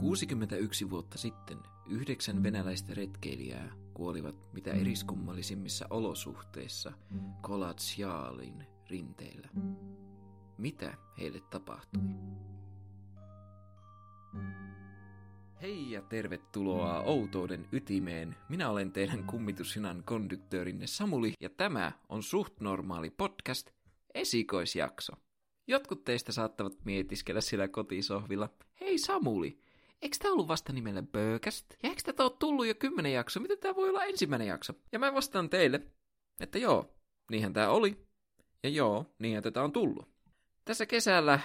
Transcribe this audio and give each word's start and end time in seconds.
61 0.00 0.90
vuotta 0.90 1.18
sitten 1.18 1.58
yhdeksän 1.86 2.42
venäläistä 2.42 2.94
retkeilijää 2.94 3.72
kuolivat 3.94 4.52
mitä 4.52 4.72
eriskummallisimmissa 4.72 5.86
olosuhteissa 5.90 6.92
Kolatsjaalin 7.40 8.66
rinteillä. 8.90 9.48
Mitä 10.58 10.94
heille 11.18 11.40
tapahtui? 11.40 12.02
Hei 15.62 15.90
ja 15.90 16.02
tervetuloa 16.02 17.00
outouden 17.00 17.68
ytimeen. 17.72 18.36
Minä 18.48 18.70
olen 18.70 18.92
teidän 18.92 19.24
kummitusinan 19.24 20.02
konduktöörinne 20.04 20.86
Samuli 20.86 21.32
ja 21.40 21.50
tämä 21.50 21.92
on 22.08 22.22
suht 22.22 22.60
normaali 22.60 23.10
podcast, 23.10 23.70
esikoisjakso. 24.14 25.12
Jotkut 25.66 26.04
teistä 26.04 26.32
saattavat 26.32 26.84
mietiskellä 26.84 27.40
sillä 27.40 27.68
kotisohvilla. 27.68 28.48
Hei 28.80 28.98
Samuli, 28.98 29.60
eikö 30.02 30.16
tämä 30.20 30.32
ollut 30.32 30.48
vasta 30.48 30.72
nimellä 30.72 31.02
Bökäst? 31.02 31.66
Ja 31.82 31.88
eikö 31.88 32.02
tätä 32.04 32.22
ole 32.22 32.32
tullut 32.38 32.66
jo 32.66 32.74
kymmenen 32.74 33.12
jakso? 33.12 33.40
Miten 33.40 33.58
tämä 33.58 33.76
voi 33.76 33.88
olla 33.88 34.04
ensimmäinen 34.04 34.48
jakso? 34.48 34.72
Ja 34.92 34.98
mä 34.98 35.14
vastaan 35.14 35.50
teille, 35.50 35.80
että 36.40 36.58
joo, 36.58 36.94
niinhän 37.30 37.52
tämä 37.52 37.68
oli. 37.68 38.06
Ja 38.62 38.68
joo, 38.70 39.06
niinhän 39.18 39.42
tätä 39.42 39.62
on 39.62 39.72
tullut. 39.72 40.08
Tässä 40.64 40.86
kesällä 40.86 41.40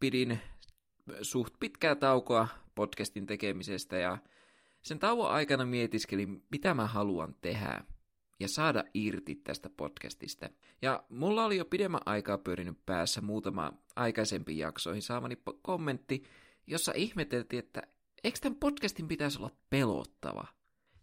pidin 0.00 0.38
suht 1.22 1.54
pitkää 1.60 1.94
taukoa 1.94 2.48
podcastin 2.74 3.26
tekemisestä 3.26 3.96
ja 3.96 4.18
sen 4.82 4.98
tauon 4.98 5.30
aikana 5.30 5.64
mietiskelin, 5.64 6.44
mitä 6.50 6.74
mä 6.74 6.86
haluan 6.86 7.36
tehdä 7.40 7.84
ja 8.40 8.48
saada 8.48 8.84
irti 8.94 9.34
tästä 9.34 9.70
podcastista. 9.70 10.48
Ja 10.82 11.04
mulla 11.08 11.44
oli 11.44 11.56
jo 11.56 11.64
pidemmän 11.64 12.00
aikaa 12.06 12.38
pyörinyt 12.38 12.86
päässä 12.86 13.20
muutama 13.20 13.72
aikaisempi 13.96 14.58
jaksoihin 14.58 15.02
saamani 15.02 15.36
kommentti, 15.62 16.22
jossa 16.66 16.92
ihmeteltiin, 16.94 17.58
että 17.58 17.82
eikö 18.24 18.38
tämän 18.42 18.58
podcastin 18.58 19.08
pitäisi 19.08 19.38
olla 19.38 19.56
pelottava? 19.70 20.46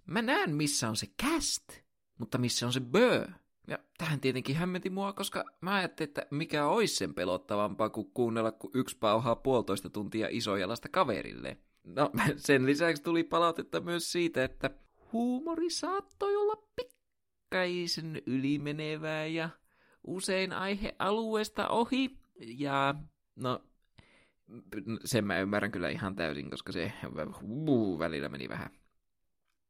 Mä 0.05 0.21
näen, 0.21 0.55
missä 0.55 0.89
on 0.89 0.95
se 0.95 1.07
cast, 1.23 1.63
mutta 2.17 2.37
missä 2.37 2.65
on 2.65 2.73
se 2.73 2.79
bö. 2.79 3.27
Ja 3.67 3.79
tähän 3.97 4.19
tietenkin 4.19 4.55
hämmenti 4.55 4.89
mua, 4.89 5.13
koska 5.13 5.45
mä 5.61 5.73
ajattelin, 5.73 6.09
että 6.09 6.27
mikä 6.31 6.67
olisi 6.67 6.95
sen 6.95 7.13
pelottavampaa 7.13 7.89
kuin 7.89 8.11
kuunnella, 8.13 8.51
kun 8.51 8.71
yksi 8.73 8.97
pauhaa 8.97 9.35
puolitoista 9.35 9.89
tuntia 9.89 10.27
isojalasta 10.31 10.89
kaverille. 10.89 11.57
No, 11.83 12.11
sen 12.35 12.65
lisäksi 12.65 13.03
tuli 13.03 13.23
palautetta 13.23 13.79
myös 13.81 14.11
siitä, 14.11 14.43
että 14.43 14.69
huumori 15.11 15.69
saattoi 15.69 16.35
olla 16.35 16.67
pikkaisen 16.75 18.21
ylimenevää 18.25 19.25
ja 19.25 19.49
usein 20.07 20.53
aihealueesta 20.53 21.67
ohi. 21.67 22.17
Ja 22.39 22.95
no, 23.35 23.63
sen 25.05 25.25
mä 25.25 25.39
ymmärrän 25.39 25.71
kyllä 25.71 25.89
ihan 25.89 26.15
täysin, 26.15 26.49
koska 26.49 26.71
se 26.71 26.93
uh, 27.67 27.99
välillä 27.99 28.29
meni 28.29 28.49
vähän. 28.49 28.69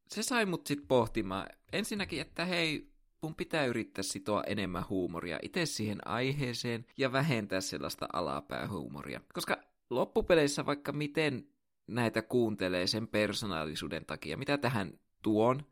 Se 0.08 0.22
sai 0.22 0.46
mut 0.46 0.66
sit 0.66 0.88
pohtimaan 0.88 1.46
ensinnäkin, 1.72 2.20
että 2.20 2.44
hei, 2.44 2.90
mun 3.22 3.34
pitää 3.34 3.66
yrittää 3.66 4.02
sitoa 4.02 4.42
enemmän 4.42 4.84
huumoria 4.88 5.38
itse 5.42 5.66
siihen 5.66 6.08
aiheeseen 6.08 6.86
ja 6.96 7.12
vähentää 7.12 7.60
sellaista 7.60 8.06
alapäähuumoria. 8.12 9.20
Koska 9.34 9.56
loppupeleissä 9.90 10.66
vaikka 10.66 10.92
miten 10.92 11.48
näitä 11.86 12.22
kuuntelee 12.22 12.86
sen 12.86 13.08
persoonallisuuden 13.08 14.06
takia, 14.06 14.36
mitä 14.36 14.58
tähän 14.58 14.92
tuon 15.22 15.62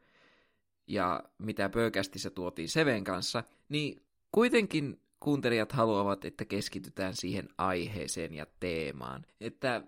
ja 0.86 1.24
mitä 1.38 1.68
pöykästissä 1.68 2.30
tuotiin 2.30 2.68
Seven 2.68 3.04
kanssa, 3.04 3.44
niin 3.68 4.02
kuitenkin 4.32 5.00
kuuntelijat 5.22 5.72
haluavat, 5.72 6.24
että 6.24 6.44
keskitytään 6.44 7.14
siihen 7.14 7.48
aiheeseen 7.58 8.34
ja 8.34 8.46
teemaan. 8.60 9.26
Että 9.40 9.82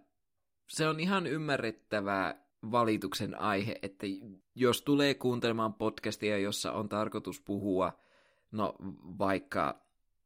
se 0.69 0.89
on 0.89 1.01
ihan 1.01 1.27
ymmärrettävää 1.27 2.45
valituksen 2.71 3.41
aihe, 3.41 3.79
että 3.83 4.07
jos 4.55 4.83
tulee 4.83 5.15
kuuntelemaan 5.15 5.75
podcastia, 5.75 6.39
jossa 6.39 6.73
on 6.73 6.89
tarkoitus 6.89 7.41
puhua, 7.41 7.93
no 8.53 8.75
vaikka 9.19 9.85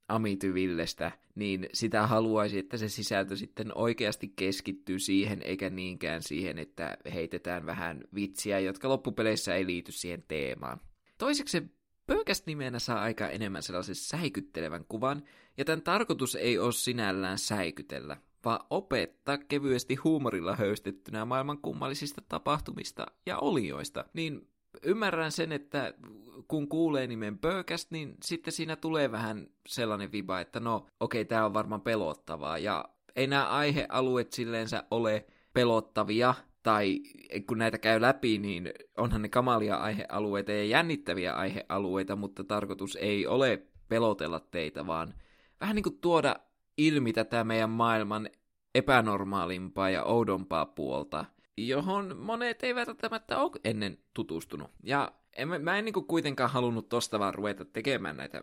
Amityvillestä, 0.09 1.13
niin 1.35 1.69
sitä 1.73 2.07
haluaisi, 2.07 2.59
että 2.59 2.77
se 2.77 2.89
sisältö 2.89 3.37
sitten 3.37 3.73
oikeasti 3.75 4.33
keskittyy 4.37 4.99
siihen, 4.99 5.43
eikä 5.43 5.71
niinkään 5.71 6.23
siihen, 6.23 6.59
että 6.59 6.97
heitetään 7.15 7.67
vähän 7.67 8.05
vitsiä, 8.15 8.61
jotka 8.61 8.89
loppupeleissä 8.89 9.55
ei 9.55 9.67
liity 9.67 9.93
siihen 9.93 10.25
teemaan. 10.29 10.81
Toiseksi 11.19 11.78
se 12.09 12.15
Pöykäst 12.15 12.47
nimenä 12.47 12.79
saa 12.79 13.01
aika 13.01 13.29
enemmän 13.29 13.63
sellaisen 13.63 13.95
säikyttelevän 13.95 14.85
kuvan, 14.89 15.23
ja 15.57 15.65
tämän 15.65 15.83
tarkoitus 15.83 16.35
ei 16.35 16.59
ole 16.59 16.73
sinällään 16.73 17.39
säikytellä, 17.39 18.17
vaan 18.45 18.61
opettaa 18.71 19.39
kevyesti 19.39 19.95
huumorilla 19.95 20.57
höystettynä 20.57 21.25
maailman 21.25 21.59
kummallisista 21.59 22.23
tapahtumista 22.29 23.07
ja 23.27 23.39
olioista, 23.39 24.05
niin 24.13 24.49
ymmärrän 24.83 25.33
sen, 25.33 25.53
että 25.53 25.95
kun 26.49 26.69
kuulee 26.69 27.07
nimen 27.07 27.39
Pöykäst, 27.39 27.91
niin 27.91 28.17
sitten 28.25 28.53
siinä 28.53 28.77
tulee 28.77 29.13
vähän 29.13 29.47
sellainen 29.67 30.13
viba, 30.13 30.41
että 30.41 30.61
no, 30.61 30.87
okei, 31.01 31.23
okay, 31.23 31.29
tämä 31.29 31.45
on 31.45 31.55
varmaan 31.55 31.81
pelottavaa, 31.81 32.59
ja 32.59 32.85
ei 33.17 33.27
nämä 33.27 33.49
aihealueet 33.49 34.33
silleensä 34.33 34.85
ole 34.91 35.27
pelottavia, 35.53 36.35
tai 36.63 37.01
kun 37.47 37.59
näitä 37.59 37.79
käy 37.79 38.01
läpi, 38.01 38.39
niin 38.39 38.73
onhan 38.97 39.23
ne 39.23 39.29
kamalia 39.29 39.77
aihealueita 39.77 40.53
ja 40.53 40.65
jännittäviä 40.65 41.33
aihealueita, 41.33 42.17
mutta 42.17 42.45
tarkoitus 42.45 42.97
ei 42.97 43.27
ole 43.27 43.63
pelotella 43.89 44.41
teitä, 44.41 44.87
vaan 44.87 45.15
vähän 45.61 45.77
niin 45.77 45.83
kuin 45.83 45.99
tuoda 46.01 46.37
ilmi 46.77 47.13
tätä 47.13 47.45
meidän 47.45 47.71
maailman 47.71 48.31
epänormaalimpaa 48.75 49.91
ja 49.91 50.05
oudompaa 50.05 50.67
puolta, 50.67 51.25
johon 51.57 52.17
monet 52.17 52.63
eivät 52.63 52.89
välttämättä 52.89 53.39
ole 53.39 53.61
ennen 53.65 53.99
tutustunut. 54.15 54.71
Ja 54.83 55.13
en, 55.37 55.49
mä 55.63 55.79
en 55.79 55.85
niin 55.85 55.93
kuin 55.93 56.07
kuitenkaan 56.07 56.51
halunnut 56.51 56.89
tosta 56.89 57.19
vaan 57.19 57.35
ruveta 57.35 57.65
tekemään 57.65 58.17
näitä 58.17 58.43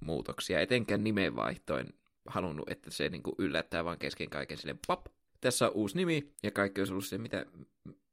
muutoksia, 0.00 0.60
etenkään 0.60 1.04
nimenvaihtoin 1.04 1.86
halunnut, 2.26 2.70
että 2.70 2.90
se 2.90 3.08
niin 3.08 3.22
kuin 3.22 3.34
yllättää 3.38 3.84
vaan 3.84 3.98
kesken 3.98 4.30
kaiken 4.30 4.56
silleen 4.56 4.78
pap, 4.86 5.06
tässä 5.46 5.66
on 5.66 5.72
uusi 5.74 5.96
nimi, 5.96 6.32
ja 6.42 6.50
kaikki 6.50 6.80
olisi 6.80 6.92
ollut 6.92 7.06
se, 7.06 7.18
mitä, 7.18 7.46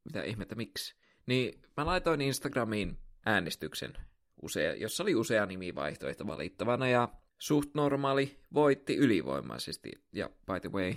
mitä 0.03 0.23
ihmettä, 0.23 0.55
miksi. 0.55 0.95
Niin 1.25 1.61
mä 1.77 1.85
laitoin 1.85 2.21
Instagramiin 2.21 2.97
äänestyksen, 3.25 3.93
usea, 4.41 4.73
jossa 4.75 5.03
oli 5.03 5.15
usea 5.15 5.45
nimivaihtoehto 5.45 6.27
valittavana, 6.27 6.87
ja 6.87 7.09
suht 7.37 7.69
normaali 7.73 8.39
voitti 8.53 8.95
ylivoimaisesti. 8.95 9.91
Ja 10.11 10.29
by 10.29 10.59
the 10.59 10.71
way, 10.71 10.93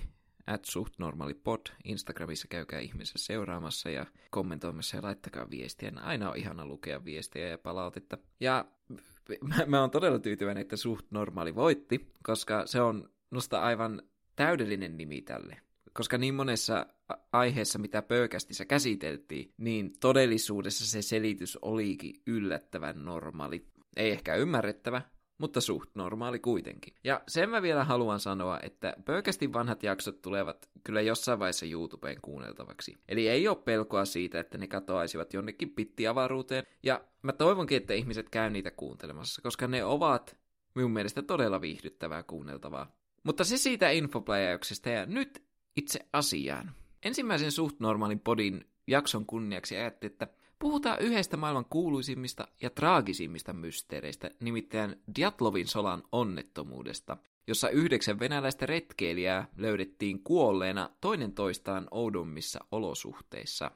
at 0.46 0.64
suht 0.64 0.94
normaali 0.98 1.34
pod 1.34 1.66
Instagramissa 1.84 2.48
käykää 2.48 2.80
ihmeessä 2.80 3.14
seuraamassa 3.18 3.90
ja 3.90 4.06
kommentoimassa 4.30 4.96
ja 4.96 5.02
laittakaa 5.02 5.50
viestiä. 5.50 5.92
Aina 5.96 6.30
on 6.30 6.36
ihana 6.36 6.66
lukea 6.66 7.04
viestiä 7.04 7.48
ja 7.48 7.58
palautetta. 7.58 8.18
Ja 8.40 8.64
mä, 9.40 9.66
mä 9.66 9.80
oon 9.80 9.90
todella 9.90 10.18
tyytyväinen, 10.18 10.62
että 10.62 10.76
suht 10.76 11.06
normaali 11.10 11.54
voitti, 11.54 12.12
koska 12.22 12.66
se 12.66 12.80
on 12.80 13.10
nosta 13.30 13.60
aivan 13.60 14.02
täydellinen 14.36 14.96
nimi 14.96 15.22
tälle 15.22 15.65
koska 15.96 16.18
niin 16.18 16.34
monessa 16.34 16.86
aiheessa, 17.32 17.78
mitä 17.78 18.02
pöykästissä 18.02 18.64
käsiteltiin, 18.64 19.52
niin 19.56 19.92
todellisuudessa 20.00 20.86
se 20.86 21.02
selitys 21.02 21.58
olikin 21.62 22.14
yllättävän 22.26 23.04
normaali. 23.04 23.66
Ei 23.96 24.10
ehkä 24.10 24.34
ymmärrettävä, 24.34 25.02
mutta 25.38 25.60
suht 25.60 25.90
normaali 25.94 26.38
kuitenkin. 26.38 26.94
Ja 27.04 27.20
sen 27.28 27.50
mä 27.50 27.62
vielä 27.62 27.84
haluan 27.84 28.20
sanoa, 28.20 28.60
että 28.62 28.96
pöykästin 29.04 29.52
vanhat 29.52 29.82
jaksot 29.82 30.22
tulevat 30.22 30.68
kyllä 30.84 31.00
jossain 31.00 31.38
vaiheessa 31.38 31.66
YouTubeen 31.66 32.20
kuunneltavaksi. 32.22 32.96
Eli 33.08 33.28
ei 33.28 33.48
ole 33.48 33.56
pelkoa 33.56 34.04
siitä, 34.04 34.40
että 34.40 34.58
ne 34.58 34.66
katoaisivat 34.66 35.34
jonnekin 35.34 35.70
pittiavaruuteen, 35.70 36.64
ja 36.82 37.04
mä 37.22 37.32
toivonkin, 37.32 37.76
että 37.76 37.94
ihmiset 37.94 38.30
käy 38.30 38.50
niitä 38.50 38.70
kuuntelemassa, 38.70 39.42
koska 39.42 39.66
ne 39.66 39.84
ovat 39.84 40.36
minun 40.74 40.90
mielestä 40.90 41.22
todella 41.22 41.60
viihdyttävää 41.60 42.22
kuunneltavaa. 42.22 42.96
Mutta 43.22 43.44
se 43.44 43.56
siitä 43.56 43.90
infopläjäyksestä, 43.90 44.90
ja 44.90 45.06
nyt 45.06 45.45
itse 45.76 46.00
asiaan. 46.12 46.74
Ensimmäisen 47.02 47.52
suht 47.52 47.80
normaalin 47.80 48.20
podin 48.20 48.64
jakson 48.86 49.26
kunniaksi 49.26 49.76
ajattelin, 49.76 50.12
että 50.12 50.28
puhutaan 50.58 51.00
yhdestä 51.00 51.36
maailman 51.36 51.64
kuuluisimmista 51.64 52.48
ja 52.62 52.70
traagisimmista 52.70 53.52
mysteereistä, 53.52 54.30
nimittäin 54.40 54.96
Diatlovin 55.16 55.66
solan 55.66 56.02
onnettomuudesta, 56.12 57.16
jossa 57.46 57.68
yhdeksän 57.68 58.18
venäläistä 58.18 58.66
retkeilijää 58.66 59.48
löydettiin 59.56 60.22
kuolleena 60.22 60.90
toinen 61.00 61.32
toistaan 61.32 61.88
oudommissa 61.90 62.60
olosuhteissa. 62.72 63.70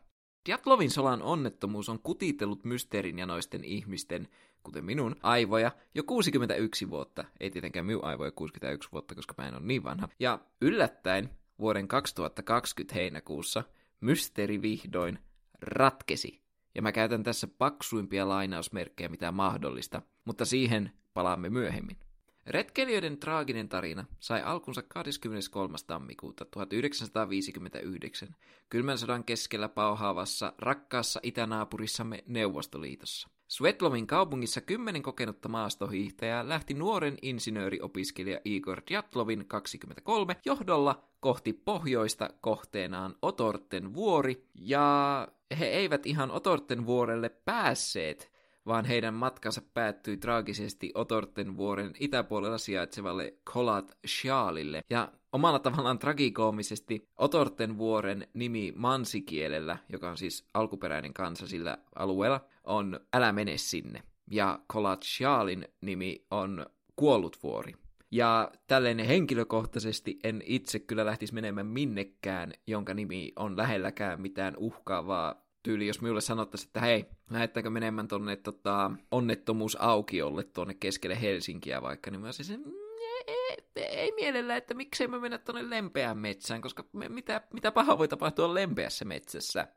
Diatlovin 0.47 0.91
solan 0.91 1.23
onnettomuus 1.23 1.88
on 1.88 1.99
kutitellut 1.99 2.64
mysteerin 2.64 3.19
ja 3.19 3.26
noisten 3.26 3.64
ihmisten, 3.64 4.29
kuten 4.62 4.85
minun, 4.85 5.17
aivoja 5.23 5.73
jo 5.94 6.02
61 6.02 6.91
vuotta. 6.91 7.25
Ei 7.41 7.50
tietenkään 7.50 7.87
minun 7.87 8.05
aivoja 8.05 8.31
61 8.31 8.88
vuotta, 8.93 9.14
koska 9.14 9.35
mä 9.38 9.49
en 9.49 9.55
ole 9.55 9.62
niin 9.62 9.85
vanha. 9.85 10.08
Ja 10.19 10.38
yllättäen 10.61 11.31
vuoden 11.61 11.89
2020 11.89 12.95
heinäkuussa 12.95 13.65
mysteeri 14.01 14.62
vihdoin 14.62 15.19
ratkesi. 15.62 16.43
Ja 16.75 16.83
mä 16.83 16.93
käytän 16.93 17.23
tässä 17.23 17.47
paksuimpia 17.47 18.29
lainausmerkkejä 18.29 19.09
mitä 19.09 19.33
mahdollista, 19.33 20.03
mutta 20.25 20.45
siihen 20.45 20.93
palaamme 21.15 21.51
myöhemmin. 21.51 21.97
Retkeilijöiden 22.50 23.19
traaginen 23.19 23.69
tarina 23.69 24.05
sai 24.20 24.43
alkunsa 24.43 24.82
23. 24.82 25.76
tammikuuta 25.87 26.44
1959 26.44 28.29
kylmän 28.69 28.99
sodan 28.99 29.25
keskellä 29.25 29.69
pauhaavassa 29.69 30.52
rakkaassa 30.58 31.20
itänaapurissamme 31.23 32.25
Neuvostoliitossa. 32.26 33.29
Svetlovin 33.49 34.06
kaupungissa 34.06 34.61
kymmenen 34.61 35.02
kokenutta 35.02 35.49
maastohiihtäjää 35.49 36.49
lähti 36.49 36.75
nuoren 36.75 37.17
insinööriopiskelija 37.23 38.41
Igor 38.44 38.82
Djatlovin 38.91 39.44
23 39.49 40.37
johdolla 40.44 41.05
kohti 41.20 41.52
pohjoista 41.52 42.31
kohteenaan 42.41 43.14
Otorten 43.23 43.94
vuori, 43.94 44.47
ja 44.55 45.29
he 45.58 45.67
eivät 45.67 46.06
ihan 46.06 46.31
Otorten 46.31 46.87
vuorelle 46.87 47.29
päässeet, 47.29 48.30
vaan 48.67 48.85
heidän 48.85 49.15
matkansa 49.15 49.62
päättyi 49.75 50.17
traagisesti 50.17 50.91
Otorten 50.95 51.57
vuoren 51.57 51.93
itäpuolella 52.01 52.59
sijaitsevalle 52.59 53.35
Kolat 53.53 53.99
Shaalille. 54.07 54.85
Ja 54.91 55.12
omalla 55.33 55.59
tavallaan 55.59 55.99
tragikoomisesti 55.99 57.09
Otorten 57.17 57.79
vuoren 57.79 58.29
nimi 58.35 58.73
mansikielellä, 58.77 59.79
joka 59.89 60.11
on 60.11 60.17
siis 60.17 60.45
alkuperäinen 60.55 61.15
kansa 61.15 61.47
sillä 61.47 61.79
alueella, 61.95 62.45
on 62.65 63.01
Älä 63.12 63.33
mene 63.33 63.57
sinne. 63.57 64.03
Ja 64.31 64.59
Kolat 64.67 65.03
Shaalin 65.03 65.69
nimi 65.81 66.27
on 66.31 66.67
Kuollut 66.97 67.39
vuori. 67.43 67.73
Ja 68.11 68.53
tälleen 68.67 68.99
henkilökohtaisesti 68.99 70.19
en 70.25 70.43
itse 70.45 70.79
kyllä 70.79 71.07
lähtisi 71.07 71.35
menemään 71.35 71.67
minnekään, 71.67 72.53
jonka 72.67 72.95
nimi 72.95 73.33
on 73.37 73.57
lähelläkään 73.57 74.21
mitään 74.21 74.57
uhkaavaa 74.57 75.50
tyyli, 75.62 75.87
jos 75.87 76.01
minulle 76.01 76.21
sanottaisiin, 76.21 76.69
että 76.69 76.81
hei, 76.81 77.07
lähettääkö 77.31 77.71
menemään 77.71 78.09
tuonne 78.09 78.37
tota, 78.37 78.91
onnettomuusaukiolle 79.11 80.45
tuonne 80.45 80.75
keskelle 80.75 81.21
Helsinkiä 81.21 81.83
vaikka, 81.83 82.11
niin 82.11 82.21
mä 82.21 82.27
olisin, 82.27 82.61
mm, 82.61 82.73
ei, 83.07 83.25
ei, 83.77 83.85
ei 83.85 84.12
mielellä, 84.12 84.57
että 84.57 84.75
miksei 84.75 85.09
me 85.09 85.19
mennä 85.19 85.39
tuonne 85.39 85.71
lempeään 85.71 86.19
metsään, 86.19 86.61
koska 86.61 86.85
me, 86.93 87.09
mitä, 87.09 87.43
mitä 87.53 87.73
pahaa 87.73 87.99
voi 87.99 88.09
tapahtua 88.09 88.55
lempeässä 88.55 89.05
metsässä. 89.05 89.69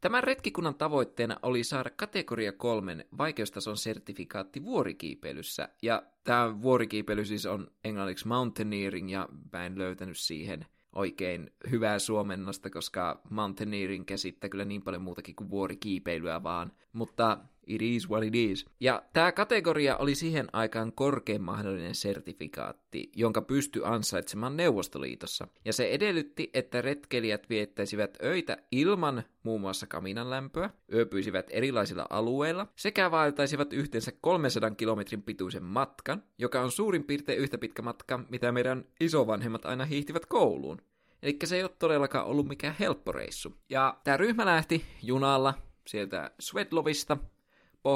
Tämän 0.00 0.24
retkikunnan 0.24 0.74
tavoitteena 0.74 1.36
oli 1.42 1.64
saada 1.64 1.90
kategoria 1.90 2.52
kolmen 2.52 3.04
vaikeustason 3.18 3.76
sertifikaatti 3.76 4.64
vuorikiipeilyssä, 4.64 5.68
ja 5.82 6.02
tämä 6.24 6.62
vuorikiipeily 6.62 7.24
siis 7.24 7.46
on 7.46 7.70
englanniksi 7.84 8.28
mountaineering, 8.28 9.12
ja 9.12 9.28
mä 9.52 9.66
en 9.66 9.78
löytänyt 9.78 10.18
siihen 10.18 10.66
oikein 10.96 11.50
hyvää 11.70 11.98
suomennosta, 11.98 12.70
koska 12.70 13.20
mountaineering 13.30 14.04
käsittää 14.04 14.50
kyllä 14.50 14.64
niin 14.64 14.82
paljon 14.82 15.02
muutakin 15.02 15.36
kuin 15.36 15.50
vuorikiipeilyä 15.50 16.42
vaan, 16.42 16.72
mutta 16.92 17.38
it 17.66 17.82
is 17.82 18.10
what 18.10 18.24
it 18.24 18.34
is. 18.34 18.64
Ja 18.80 19.02
tämä 19.12 19.32
kategoria 19.32 19.96
oli 19.96 20.14
siihen 20.14 20.46
aikaan 20.52 20.92
korkein 20.92 21.42
mahdollinen 21.42 21.94
sertifikaatti, 21.94 23.10
jonka 23.16 23.42
pystyi 23.42 23.82
ansaitsemaan 23.84 24.56
Neuvostoliitossa. 24.56 25.48
Ja 25.64 25.72
se 25.72 25.88
edellytti, 25.88 26.50
että 26.54 26.82
retkeilijät 26.82 27.50
viettäisivät 27.50 28.18
öitä 28.22 28.56
ilman 28.70 29.22
muun 29.42 29.60
muassa 29.60 29.86
kaminan 29.86 30.30
lämpöä, 30.30 30.70
yöpyisivät 30.92 31.46
erilaisilla 31.50 32.06
alueilla, 32.10 32.66
sekä 32.76 33.10
vaeltaisivat 33.10 33.72
yhteensä 33.72 34.12
300 34.20 34.70
kilometrin 34.70 35.22
pituisen 35.22 35.64
matkan, 35.64 36.22
joka 36.38 36.60
on 36.60 36.70
suurin 36.70 37.04
piirtein 37.04 37.38
yhtä 37.38 37.58
pitkä 37.58 37.82
matka, 37.82 38.20
mitä 38.28 38.52
meidän 38.52 38.84
isovanhemmat 39.00 39.66
aina 39.66 39.84
hiihtivät 39.84 40.26
kouluun. 40.26 40.78
Eli 41.22 41.38
se 41.44 41.56
ei 41.56 41.62
ole 41.62 41.70
todellakaan 41.78 42.26
ollut 42.26 42.48
mikään 42.48 42.76
helppo 42.80 43.12
reissu. 43.12 43.56
Ja 43.70 43.96
tämä 44.04 44.16
ryhmä 44.16 44.46
lähti 44.46 44.84
junalla 45.02 45.54
sieltä 45.86 46.30
Svetlovista 46.40 47.16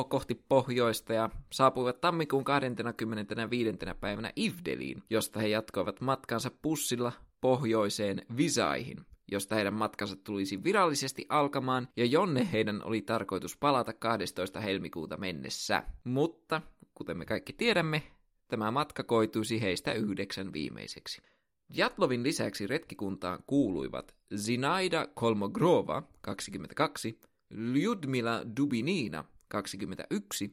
kohti 0.09 0.35
pohjoista 0.49 1.13
ja 1.13 1.31
saapuivat 1.53 2.01
tammikuun 2.01 2.45
25. 2.45 3.79
päivänä 4.01 4.33
Ivdeliin, 4.39 5.03
josta 5.11 5.41
he 5.41 5.49
jatkoivat 5.49 6.01
matkansa 6.01 6.51
pussilla 6.63 7.13
pohjoiseen 7.41 8.23
Visaihin, 8.37 9.07
josta 9.33 9.55
heidän 9.55 9.75
matkansa 9.75 10.17
tulisi 10.17 10.65
virallisesti 10.65 11.27
alkamaan 11.29 11.89
ja 11.97 12.05
jonne 12.05 12.49
heidän 12.53 12.85
oli 12.85 13.03
tarkoitus 13.03 13.57
palata 13.57 13.93
12. 13.93 14.61
helmikuuta 14.61 15.17
mennessä. 15.17 15.83
Mutta, 16.05 16.63
kuten 16.95 17.19
me 17.19 17.25
kaikki 17.25 17.53
tiedämme, 17.53 18.03
tämä 18.49 18.71
matka 18.71 19.03
koituisi 19.03 19.63
heistä 19.63 19.93
yhdeksän 19.93 20.53
viimeiseksi. 20.53 21.23
Jatlovin 21.69 22.23
lisäksi 22.23 22.67
retkikuntaan 22.67 23.39
kuuluivat 23.47 24.15
Zinaida 24.37 25.09
Kolmogrova, 25.15 26.03
22, 26.21 27.21
Lyudmila 27.51 28.43
Dubinina, 28.57 29.25
21, 29.50 30.50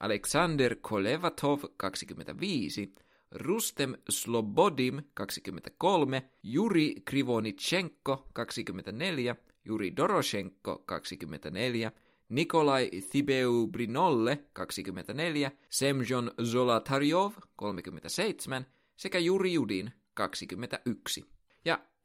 Aleksander 0.00 0.76
Kolevatov 0.80 1.62
25, 1.76 2.94
Rustem 3.32 3.96
Slobodim 4.08 5.02
23, 5.14 6.22
Juri 6.42 6.94
Krivonichenko 7.04 8.26
24, 8.34 9.36
Juri 9.64 9.96
Doroshenko 9.96 10.84
24, 10.86 11.92
Nikolai 12.28 12.90
Thibeu 13.10 13.66
Brinolle 13.66 14.38
24, 14.52 15.50
Semjon 15.70 16.30
Zolataryov 16.42 17.32
37 17.56 18.66
sekä 18.96 19.18
Juri 19.18 19.52
Judin 19.52 19.92
21. 20.14 21.35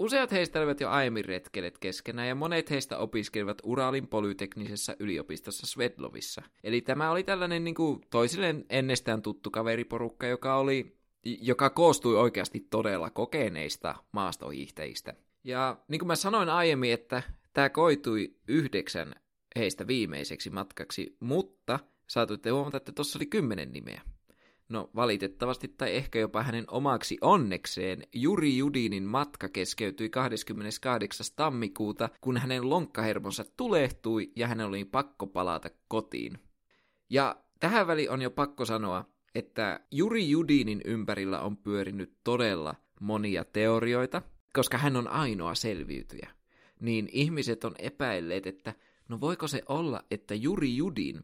Useat 0.02 0.32
heistä 0.32 0.60
olivat 0.60 0.80
jo 0.80 0.90
aiemmin 0.90 1.26
retkelet 1.26 1.78
keskenään 1.78 2.28
ja 2.28 2.36
monet 2.36 2.70
heistä 2.70 2.98
opiskelivat 2.98 3.58
Uralin 3.64 4.08
polyteknisessä 4.08 4.96
yliopistossa 5.00 5.68
Svedlovissa. 5.68 6.42
Eli 6.64 6.82
tämä 6.82 7.12
oli 7.12 7.24
tällainen 7.24 7.64
niin 7.64 7.76
kuin, 7.76 8.02
toisilleen 8.10 8.66
ennestään 8.70 9.22
tuttu 9.22 9.52
kaveriporukka, 9.52 10.28
joka 10.28 10.56
oli 10.56 10.98
joka 11.24 11.70
koostui 11.70 12.18
oikeasti 12.18 12.60
todella 12.70 13.10
kokeneista 13.10 13.96
maastohiihtäjistä. 14.12 15.14
Ja 15.44 15.78
niin 15.88 16.00
kuin 16.00 16.08
mä 16.08 16.16
sanoin 16.16 16.50
aiemmin, 16.50 16.94
että 16.94 17.24
tämä 17.54 17.70
koitui 17.70 18.36
yhdeksän 18.48 19.16
heistä 19.56 19.88
viimeiseksi 19.88 20.50
matkaksi, 20.50 21.18
mutta 21.20 21.80
saatuitte 22.08 22.50
huomata, 22.50 22.78
että 22.78 22.92
tuossa 22.92 23.20
oli 23.20 23.26
kymmenen 23.26 23.72
nimeä. 23.72 24.02
No 24.72 24.90
valitettavasti 24.96 25.68
tai 25.68 25.96
ehkä 25.96 26.20
jopa 26.20 26.44
hänen 26.44 26.66
omaksi 26.68 27.18
onnekseen 27.22 28.04
Juri 28.14 28.58
Judinin 28.58 29.04
matka 29.04 29.50
keskeytyi 29.50 30.10
28. 30.10 31.28
tammikuuta, 31.36 32.10
kun 32.22 32.38
hänen 32.38 32.70
lonkkahermonsa 32.70 33.46
tulehtui 33.58 34.32
ja 34.36 34.48
hänen 34.48 34.68
oli 34.68 34.86
pakko 34.86 35.28
palata 35.28 35.70
kotiin. 35.88 36.40
Ja 37.10 37.36
tähän 37.60 37.88
väli 37.88 38.10
on 38.10 38.22
jo 38.22 38.32
pakko 38.32 38.66
sanoa, 38.66 39.06
että 39.36 39.80
Juri 39.92 40.30
Judinin 40.30 40.82
ympärillä 40.86 41.42
on 41.42 41.58
pyörinyt 41.58 42.14
todella 42.24 42.76
monia 43.00 43.46
teorioita, 43.46 44.22
koska 44.54 44.78
hän 44.78 44.96
on 44.96 45.08
ainoa 45.08 45.56
selviytyjä. 45.56 46.30
Niin 46.80 47.10
ihmiset 47.12 47.64
on 47.64 47.76
epäilleet, 47.80 48.48
että 48.48 48.74
no 49.10 49.22
voiko 49.22 49.48
se 49.48 49.62
olla, 49.70 50.04
että 50.12 50.36
Juri 50.36 50.78
Judin 50.78 51.24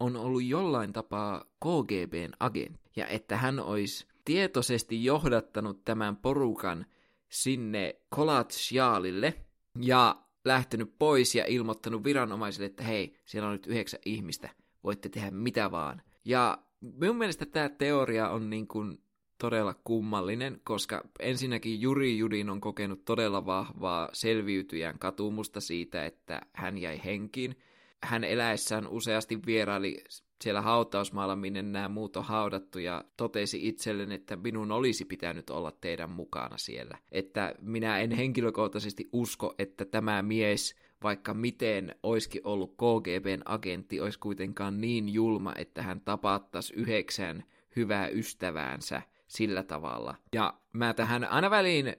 on 0.00 0.16
ollut 0.16 0.44
jollain 0.44 0.92
tapaa 0.92 1.44
KGBn 1.44 2.30
agentti, 2.40 2.85
ja 2.96 3.06
että 3.06 3.36
hän 3.36 3.60
olisi 3.60 4.06
tietoisesti 4.24 5.04
johdattanut 5.04 5.84
tämän 5.84 6.16
porukan 6.16 6.86
sinne 7.28 8.00
Kolatsjaalille 8.08 9.34
ja 9.80 10.22
lähtenyt 10.44 10.98
pois 10.98 11.34
ja 11.34 11.44
ilmoittanut 11.46 12.04
viranomaisille, 12.04 12.66
että 12.66 12.82
hei, 12.82 13.16
siellä 13.24 13.48
on 13.48 13.52
nyt 13.52 13.66
yhdeksän 13.66 14.00
ihmistä, 14.04 14.48
voitte 14.84 15.08
tehdä 15.08 15.30
mitä 15.30 15.70
vaan. 15.70 16.02
Ja 16.24 16.58
minun 16.80 17.16
mielestä 17.16 17.46
tämä 17.46 17.68
teoria 17.68 18.30
on 18.30 18.50
niin 18.50 18.68
kuin 18.68 19.02
todella 19.38 19.74
kummallinen, 19.84 20.60
koska 20.64 21.08
ensinnäkin 21.20 21.80
Juri 21.80 22.18
Judin 22.18 22.50
on 22.50 22.60
kokenut 22.60 23.04
todella 23.04 23.46
vahvaa 23.46 24.08
selviytyjän 24.12 24.98
katumusta 24.98 25.60
siitä, 25.60 26.06
että 26.06 26.40
hän 26.52 26.78
jäi 26.78 27.00
henkiin 27.04 27.56
hän 28.02 28.24
eläessään 28.24 28.88
useasti 28.88 29.38
vieraili 29.46 30.04
siellä 30.40 30.60
hautausmaalla, 30.62 31.36
minne 31.36 31.62
nämä 31.62 31.88
muut 31.88 32.16
on 32.16 32.24
haudattu, 32.24 32.78
ja 32.78 33.04
totesi 33.16 33.68
itselleen, 33.68 34.12
että 34.12 34.36
minun 34.36 34.72
olisi 34.72 35.04
pitänyt 35.04 35.50
olla 35.50 35.70
teidän 35.80 36.10
mukana 36.10 36.56
siellä. 36.56 36.98
Että 37.12 37.54
minä 37.60 37.98
en 37.98 38.10
henkilökohtaisesti 38.10 39.08
usko, 39.12 39.54
että 39.58 39.84
tämä 39.84 40.22
mies, 40.22 40.76
vaikka 41.02 41.34
miten 41.34 41.94
olisikin 42.02 42.40
ollut 42.44 42.72
KGBn 42.72 43.42
agentti, 43.44 44.00
olisi 44.00 44.18
kuitenkaan 44.18 44.80
niin 44.80 45.08
julma, 45.08 45.52
että 45.56 45.82
hän 45.82 46.00
tapattaisi 46.00 46.74
yhdeksän 46.74 47.44
hyvää 47.76 48.08
ystäväänsä 48.08 49.02
sillä 49.26 49.62
tavalla. 49.62 50.14
Ja 50.34 50.54
mä 50.72 50.94
tähän 50.94 51.24
aina 51.24 51.50
väliin 51.50 51.96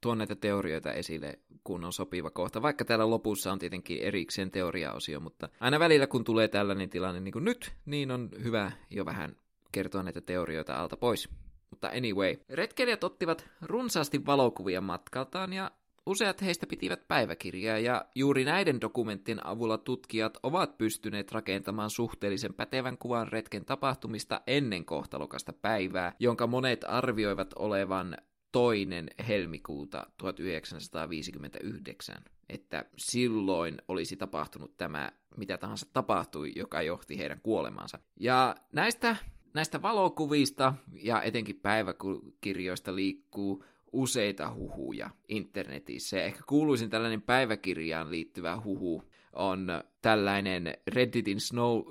tuon 0.00 0.18
näitä 0.18 0.34
teorioita 0.34 0.92
esille, 0.92 1.38
kun 1.64 1.84
on 1.84 1.92
sopiva 1.92 2.30
kohta. 2.30 2.62
Vaikka 2.62 2.84
täällä 2.84 3.10
lopussa 3.10 3.52
on 3.52 3.58
tietenkin 3.58 4.02
erikseen 4.02 4.50
teoriaosio, 4.50 5.20
mutta 5.20 5.48
aina 5.60 5.78
välillä 5.78 6.06
kun 6.06 6.24
tulee 6.24 6.48
tällainen 6.48 6.90
tilanne 6.90 7.20
niin 7.20 7.32
kuin 7.32 7.44
nyt, 7.44 7.72
niin 7.86 8.10
on 8.10 8.28
hyvä 8.42 8.72
jo 8.90 9.04
vähän 9.04 9.36
kertoa 9.72 10.02
näitä 10.02 10.20
teorioita 10.20 10.74
alta 10.74 10.96
pois. 10.96 11.28
Mutta 11.70 11.88
anyway, 11.88 12.36
retkeilijät 12.48 13.04
ottivat 13.04 13.48
runsaasti 13.62 14.26
valokuvia 14.26 14.80
matkaltaan 14.80 15.52
ja 15.52 15.70
useat 16.06 16.42
heistä 16.42 16.66
pitivät 16.66 17.08
päiväkirjaa 17.08 17.78
ja 17.78 18.04
juuri 18.14 18.44
näiden 18.44 18.80
dokumenttien 18.80 19.46
avulla 19.46 19.78
tutkijat 19.78 20.38
ovat 20.42 20.78
pystyneet 20.78 21.32
rakentamaan 21.32 21.90
suhteellisen 21.90 22.54
pätevän 22.54 22.98
kuvan 22.98 23.28
retken 23.28 23.64
tapahtumista 23.64 24.40
ennen 24.46 24.84
kohtalokasta 24.84 25.52
päivää, 25.52 26.12
jonka 26.18 26.46
monet 26.46 26.84
arvioivat 26.88 27.50
olevan 27.56 28.16
toinen 28.52 29.10
helmikuuta 29.28 30.06
1959, 30.16 32.16
että 32.48 32.84
silloin 32.96 33.82
olisi 33.88 34.16
tapahtunut 34.16 34.76
tämä, 34.76 35.12
mitä 35.36 35.58
tahansa 35.58 35.86
tapahtui, 35.92 36.52
joka 36.56 36.82
johti 36.82 37.18
heidän 37.18 37.40
kuolemaansa. 37.42 37.98
Ja 38.20 38.56
näistä, 38.72 39.16
näistä 39.54 39.82
valokuvista 39.82 40.74
ja 40.92 41.22
etenkin 41.22 41.60
päiväkirjoista 41.60 42.94
liikkuu 42.94 43.64
useita 43.92 44.54
huhuja 44.54 45.10
internetissä. 45.28 46.16
Ja 46.16 46.24
ehkä 46.24 46.40
kuuluisin 46.46 46.90
tällainen 46.90 47.22
päiväkirjaan 47.22 48.10
liittyvä 48.10 48.60
huhu 48.64 49.02
on 49.32 49.68
tällainen 50.02 50.74
Redditin 50.86 51.40
Snow, 51.40 51.82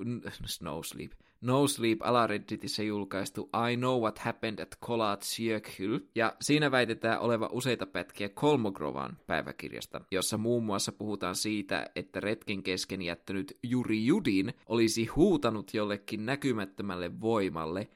Snow 0.46 0.80
Sleep, 0.84 1.12
No 1.42 1.68
Sleep 1.68 2.00
alaredditissä 2.02 2.84
julkaistu 2.84 3.50
I 3.72 3.78
Know 3.78 4.02
What 4.02 4.20
Happened 4.20 4.60
at 4.60 4.76
Kolat 4.80 5.22
Circle, 5.22 6.00
ja 6.16 6.36
siinä 6.42 6.72
väitetään 6.72 7.20
oleva 7.20 7.50
useita 7.52 7.86
pätkiä 7.86 8.30
Kolmogrovan 8.30 9.18
päiväkirjasta, 9.28 10.02
jossa 10.12 10.38
muun 10.38 10.64
muassa 10.64 10.92
puhutaan 10.92 11.36
siitä, 11.36 11.90
että 11.96 12.20
retken 12.20 12.64
kesken 12.64 13.02
jättänyt 13.02 13.58
Juri 13.64 14.06
Judin 14.06 14.54
olisi 14.66 15.06
huutanut 15.06 15.74
jollekin 15.74 16.26
näkymättömälle 16.26 17.22
voimalle 17.22 17.88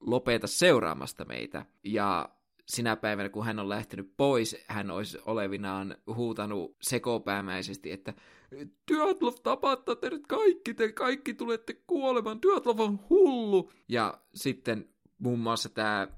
lopeta 0.00 0.46
seuraamasta 0.46 1.24
meitä, 1.24 1.66
ja 1.84 2.28
sinä 2.66 2.96
päivänä, 2.96 3.28
kun 3.28 3.44
hän 3.46 3.58
on 3.58 3.68
lähtenyt 3.68 4.12
pois, 4.16 4.56
hän 4.66 4.90
olisi 4.90 5.18
olevinaan 5.26 5.96
huutanut 6.14 6.76
sekopäämäisesti, 6.80 7.92
että 7.92 8.14
Dyatlov 8.92 9.34
tapattaa 9.42 9.96
teidät 9.96 10.26
kaikki, 10.28 10.74
te 10.74 10.92
kaikki 10.92 11.34
tulette 11.34 11.76
kuolemaan, 11.86 12.42
Dyatlov 12.42 12.80
on 12.80 13.00
hullu. 13.10 13.70
Ja 13.88 14.20
sitten 14.34 14.88
muun 15.18 15.38
muassa 15.38 15.68
tämä 15.68 16.08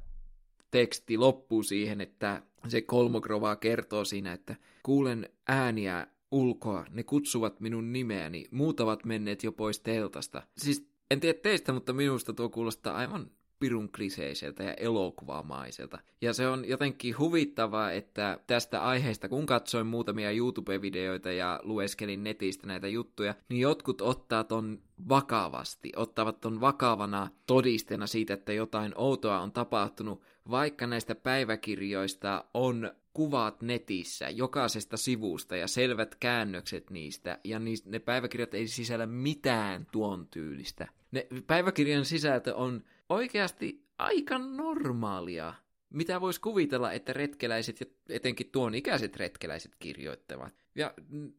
teksti 0.70 1.16
loppuu 1.16 1.62
siihen, 1.62 2.00
että 2.00 2.42
se 2.68 2.82
Kolmogrova 2.82 3.56
kertoo 3.56 4.04
siinä, 4.04 4.32
että 4.32 4.56
kuulen 4.82 5.28
ääniä 5.49 6.06
ulkoa, 6.30 6.84
ne 6.90 7.02
kutsuvat 7.02 7.60
minun 7.60 7.92
nimeäni, 7.92 8.44
muut 8.50 8.80
ovat 8.80 9.04
menneet 9.04 9.44
jo 9.44 9.52
pois 9.52 9.80
teltasta. 9.80 10.42
Siis 10.58 10.90
en 11.10 11.20
tiedä 11.20 11.38
teistä, 11.42 11.72
mutta 11.72 11.92
minusta 11.92 12.32
tuo 12.32 12.49
kuulostaa 12.49 12.96
aivan 12.96 13.30
pirun 13.61 13.93
kliseiseltä 13.93 14.62
ja 14.62 14.75
elokuvamaiselta. 14.75 15.99
Ja 16.21 16.33
se 16.33 16.49
on 16.49 16.69
jotenkin 16.69 17.19
huvittavaa, 17.19 17.93
että 17.93 18.38
tästä 18.47 18.83
aiheesta, 18.83 19.29
kun 19.29 19.47
katsoin 19.47 19.87
muutamia 19.87 20.31
YouTube-videoita 20.31 21.33
ja 21.33 21.61
lueskelin 21.62 22.25
netistä 22.25 22.67
näitä 22.67 22.88
juttuja, 22.88 23.35
niin 23.49 23.61
jotkut 23.61 24.00
ottaa 24.00 24.45
ton 24.45 24.83
vakavasti, 25.09 25.93
ottavat 25.97 26.40
ton 26.40 26.61
vakavana 26.61 27.29
todisteena 27.47 28.07
siitä, 28.07 28.35
että 28.35 28.52
jotain 28.52 28.93
outoa 28.97 29.40
on 29.40 29.52
tapahtunut, 29.52 30.23
vaikka 30.50 30.87
näistä 30.87 31.14
päiväkirjoista 31.14 32.45
on 32.55 32.93
kuvat 33.12 33.62
netissä 33.62 34.31
jokaisesta 34.31 34.97
sivusta 34.97 35.57
ja 35.57 35.69
selvät 35.69 36.14
käännökset 36.14 36.90
niistä, 36.90 37.38
ja 37.45 37.61
ne 37.85 37.99
päiväkirjat 37.99 38.55
ei 38.55 38.69
sisällä 38.69 39.07
mitään 39.07 39.87
tuon 39.93 40.26
tyylistä. 40.26 40.88
Ne 41.12 41.26
päiväkirjan 41.47 42.05
sisältö 42.05 42.55
on 42.55 42.85
oikeasti 43.11 43.87
aika 43.99 44.38
normaalia, 44.38 45.55
mitä 45.90 46.21
voisi 46.21 46.40
kuvitella, 46.40 46.93
että 46.93 47.12
retkeläiset 47.12 47.81
ja 47.81 47.87
etenkin 48.09 48.50
tuon 48.52 48.75
ikäiset 48.75 49.17
retkeläiset 49.17 49.73
kirjoittavat. 49.79 50.55
Ja 50.75 50.95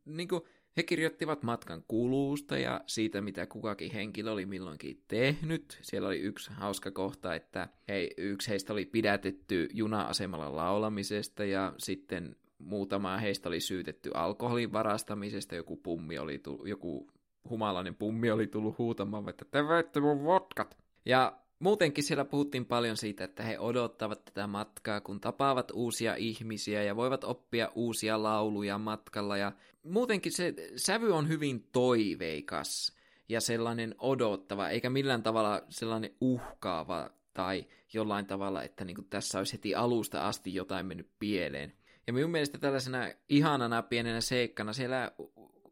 niin 0.06 0.28
kuin, 0.28 0.42
he 0.78 0.84
kirjoittivat 0.84 1.44
matkan 1.44 1.84
kulusta 1.88 2.58
ja 2.58 2.82
siitä, 2.88 3.22
mitä 3.22 3.46
kukakin 3.46 3.92
henkilö 3.92 4.32
oli 4.32 4.46
milloinkin 4.46 5.04
tehnyt. 5.08 5.80
Siellä 5.82 6.08
oli 6.08 6.20
yksi 6.20 6.52
hauska 6.54 6.92
kohta, 6.92 7.36
että 7.36 7.70
hei, 7.88 8.14
yksi 8.18 8.50
heistä 8.50 8.74
oli 8.74 8.86
pidätetty 8.86 9.70
juna-asemalla 9.74 10.56
laulamisesta 10.56 11.46
ja 11.46 11.74
sitten 11.78 12.36
muutama 12.58 13.18
heistä 13.18 13.50
oli 13.50 13.60
syytetty 13.60 14.12
alkoholin 14.14 14.74
varastamisesta. 14.74 15.56
Joku 15.56 15.76
pummi 15.76 16.20
oli 16.20 16.40
tullut, 16.40 16.68
joku 16.68 17.12
humalainen 17.50 17.96
pummi 17.96 18.32
oli 18.32 18.48
tullut 18.48 18.78
huutamaan, 18.78 19.30
että 19.30 19.46
te 19.52 19.68
veitte 19.68 20.00
mun 20.00 20.24
vodkat. 20.24 20.78
Ja 21.06 21.41
Muutenkin 21.62 22.04
siellä 22.04 22.26
puhuttiin 22.26 22.66
paljon 22.66 22.98
siitä, 22.98 23.24
että 23.24 23.44
he 23.44 23.60
odottavat 23.60 24.26
tätä 24.26 24.48
matkaa, 24.48 25.02
kun 25.02 25.20
tapaavat 25.20 25.72
uusia 25.74 26.16
ihmisiä 26.16 26.84
ja 26.84 26.96
voivat 26.96 27.24
oppia 27.24 27.72
uusia 27.76 28.24
lauluja 28.24 28.78
matkalla. 28.78 29.38
Ja 29.38 29.52
muutenkin 29.84 30.32
se 30.32 30.54
sävy 30.76 31.12
on 31.12 31.28
hyvin 31.28 31.68
toiveikas 31.72 32.98
ja 33.30 33.42
sellainen 33.42 33.96
odottava, 33.98 34.70
eikä 34.70 34.90
millään 34.90 35.24
tavalla 35.24 35.62
sellainen 35.70 36.16
uhkaava 36.22 37.10
tai 37.34 37.66
jollain 37.94 38.26
tavalla, 38.26 38.64
että 38.64 38.86
niin 38.86 39.08
tässä 39.10 39.38
olisi 39.38 39.54
heti 39.54 39.76
alusta 39.76 40.28
asti 40.28 40.54
jotain 40.54 40.86
mennyt 40.86 41.10
pieleen. 41.20 41.74
Ja 42.08 42.14
minun 42.14 42.32
mielestä 42.32 42.58
tällaisena 42.58 43.12
ihanana 43.30 43.84
pienenä 43.84 44.22
seikkana 44.22 44.74
siellä 44.74 45.12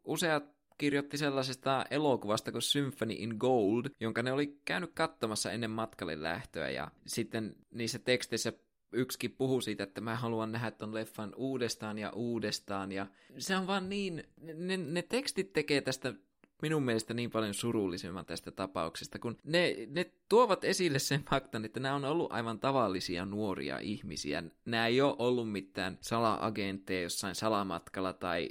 useat 0.04 0.59
kirjoitti 0.80 1.18
sellaisesta 1.18 1.84
elokuvasta 1.90 2.52
kuin 2.52 2.62
Symphony 2.62 3.14
in 3.18 3.34
Gold, 3.38 3.84
jonka 4.00 4.22
ne 4.22 4.32
oli 4.32 4.60
käynyt 4.64 4.90
katsomassa 4.94 5.52
ennen 5.52 5.70
matkalle 5.70 6.22
lähtöä, 6.22 6.70
ja 6.70 6.90
sitten 7.06 7.56
niissä 7.70 7.98
teksteissä 7.98 8.52
yksikin 8.92 9.32
puhuu 9.32 9.60
siitä, 9.60 9.84
että 9.84 10.00
mä 10.00 10.16
haluan 10.16 10.52
nähdä 10.52 10.70
ton 10.70 10.94
leffan 10.94 11.34
uudestaan 11.36 11.98
ja 11.98 12.10
uudestaan, 12.10 12.92
ja 12.92 13.06
se 13.38 13.56
on 13.56 13.66
vaan 13.66 13.88
niin, 13.88 14.24
ne, 14.54 14.76
ne 14.76 15.02
tekstit 15.02 15.52
tekee 15.52 15.80
tästä 15.80 16.14
minun 16.62 16.82
mielestä 16.82 17.14
niin 17.14 17.30
paljon 17.30 17.54
surullisemman 17.54 18.26
tästä 18.26 18.50
tapauksesta, 18.50 19.18
kun 19.18 19.36
ne, 19.44 19.76
ne 19.88 20.12
tuovat 20.28 20.64
esille 20.64 20.98
sen 20.98 21.24
faktan, 21.30 21.64
että 21.64 21.80
nämä 21.80 21.94
on 21.94 22.04
ollut 22.04 22.32
aivan 22.32 22.60
tavallisia 22.60 23.24
nuoria 23.24 23.78
ihmisiä. 23.78 24.42
Nämä 24.64 24.86
ei 24.86 25.00
ole 25.00 25.16
ollut 25.18 25.52
mitään 25.52 25.98
sala-agentteja 26.00 27.02
jossain 27.02 27.34
salamatkalla 27.34 28.12
tai 28.12 28.50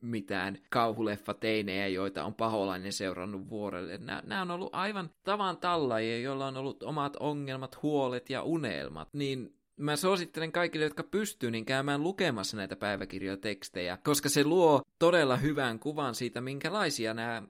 mitään 0.00 0.58
kauhuleffateinejä, 0.70 1.86
joita 1.86 2.24
on 2.24 2.34
paholainen 2.34 2.92
seurannut 2.92 3.48
vuorelle. 3.48 3.98
Nämä, 3.98 4.22
nämä 4.26 4.42
on 4.42 4.50
ollut 4.50 4.74
aivan 4.74 5.10
tavan 5.24 5.56
tallajia, 5.56 6.18
joilla 6.18 6.46
on 6.46 6.56
ollut 6.56 6.82
omat 6.82 7.16
ongelmat, 7.16 7.82
huolet 7.82 8.30
ja 8.30 8.42
unelmat. 8.42 9.08
Niin 9.12 9.54
mä 9.76 9.96
suosittelen 9.96 10.52
kaikille, 10.52 10.84
jotka 10.84 11.02
pystyy, 11.02 11.50
niin 11.50 11.64
käymään 11.64 12.02
lukemassa 12.02 12.56
näitä 12.56 12.76
päiväkirjoitekstejä, 12.76 13.98
koska 14.04 14.28
se 14.28 14.44
luo 14.44 14.82
todella 14.98 15.36
hyvän 15.36 15.78
kuvan 15.78 16.14
siitä, 16.14 16.40
minkälaisia 16.40 17.14
nämä 17.14 17.42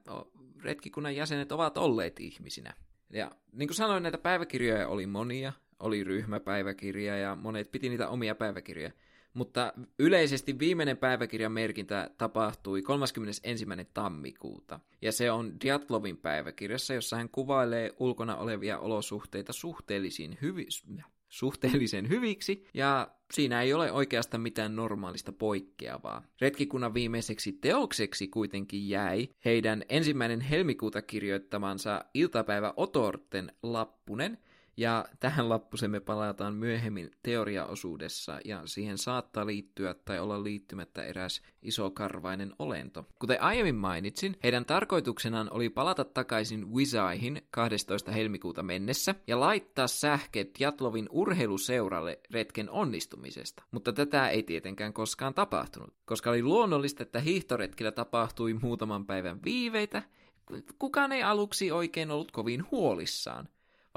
retkikunnan 0.62 1.16
jäsenet 1.16 1.52
ovat 1.52 1.78
olleet 1.78 2.20
ihmisinä. 2.20 2.74
Ja 3.10 3.30
niin 3.52 3.68
kuin 3.68 3.76
sanoin, 3.76 4.02
näitä 4.02 4.18
päiväkirjoja 4.18 4.88
oli 4.88 5.06
monia, 5.06 5.52
oli 5.80 6.04
ryhmäpäiväkirja 6.04 7.18
ja 7.18 7.36
monet 7.36 7.72
piti 7.72 7.88
niitä 7.88 8.08
omia 8.08 8.34
päiväkirjoja. 8.34 8.92
Mutta 9.34 9.72
yleisesti 9.98 10.58
viimeinen 10.58 10.96
päiväkirjan 10.96 11.52
merkintä 11.52 12.10
tapahtui 12.18 12.82
31. 12.82 13.66
tammikuuta, 13.94 14.80
ja 15.02 15.12
se 15.12 15.30
on 15.30 15.60
Diatlovin 15.64 16.16
päiväkirjassa, 16.16 16.94
jossa 16.94 17.16
hän 17.16 17.28
kuvailee 17.28 17.92
ulkona 17.98 18.36
olevia 18.36 18.78
olosuhteita 18.78 19.52
suhteellisiin 19.52 20.38
hyvi- 20.42 21.02
suhteellisen 21.28 22.08
hyviksi, 22.08 22.64
ja 22.74 23.10
siinä 23.32 23.62
ei 23.62 23.72
ole 23.72 23.92
oikeastaan 23.92 24.40
mitään 24.40 24.76
normaalista 24.76 25.32
poikkeavaa. 25.32 26.22
Retkikunnan 26.40 26.94
viimeiseksi 26.94 27.52
teokseksi 27.52 28.28
kuitenkin 28.28 28.88
jäi 28.88 29.28
heidän 29.44 29.84
ensimmäinen 29.88 30.40
helmikuuta 30.40 31.02
kirjoittamansa 31.02 32.04
iltapäivä 32.14 32.74
Otorten 32.76 33.52
lappunen, 33.62 34.38
ja 34.78 35.04
tähän 35.20 35.48
lappuseen 35.48 35.90
me 35.90 36.00
palataan 36.00 36.54
myöhemmin 36.54 37.10
teoriaosuudessa, 37.22 38.40
ja 38.44 38.62
siihen 38.64 38.98
saattaa 38.98 39.46
liittyä 39.46 39.94
tai 39.94 40.18
olla 40.18 40.44
liittymättä 40.44 41.02
eräs 41.02 41.42
isokarvainen 41.62 42.52
olento. 42.58 43.04
Kuten 43.18 43.42
aiemmin 43.42 43.74
mainitsin, 43.74 44.36
heidän 44.42 44.64
tarkoituksenaan 44.64 45.48
oli 45.50 45.68
palata 45.68 46.04
takaisin 46.04 46.72
Wizaihin 46.72 47.42
12. 47.50 48.12
helmikuuta 48.12 48.62
mennessä 48.62 49.14
ja 49.26 49.40
laittaa 49.40 49.86
sähkeet 49.86 50.60
Jatlovin 50.60 51.08
urheiluseuralle 51.10 52.18
retken 52.30 52.70
onnistumisesta. 52.70 53.62
Mutta 53.70 53.92
tätä 53.92 54.28
ei 54.28 54.42
tietenkään 54.42 54.92
koskaan 54.92 55.34
tapahtunut, 55.34 55.94
koska 56.04 56.30
oli 56.30 56.42
luonnollista, 56.42 57.02
että 57.02 57.20
hiihtoretkillä 57.20 57.92
tapahtui 57.92 58.54
muutaman 58.54 59.06
päivän 59.06 59.40
viiveitä, 59.44 60.02
kukaan 60.78 61.12
ei 61.12 61.22
aluksi 61.22 61.72
oikein 61.72 62.10
ollut 62.10 62.30
kovin 62.30 62.70
huolissaan. 62.70 63.48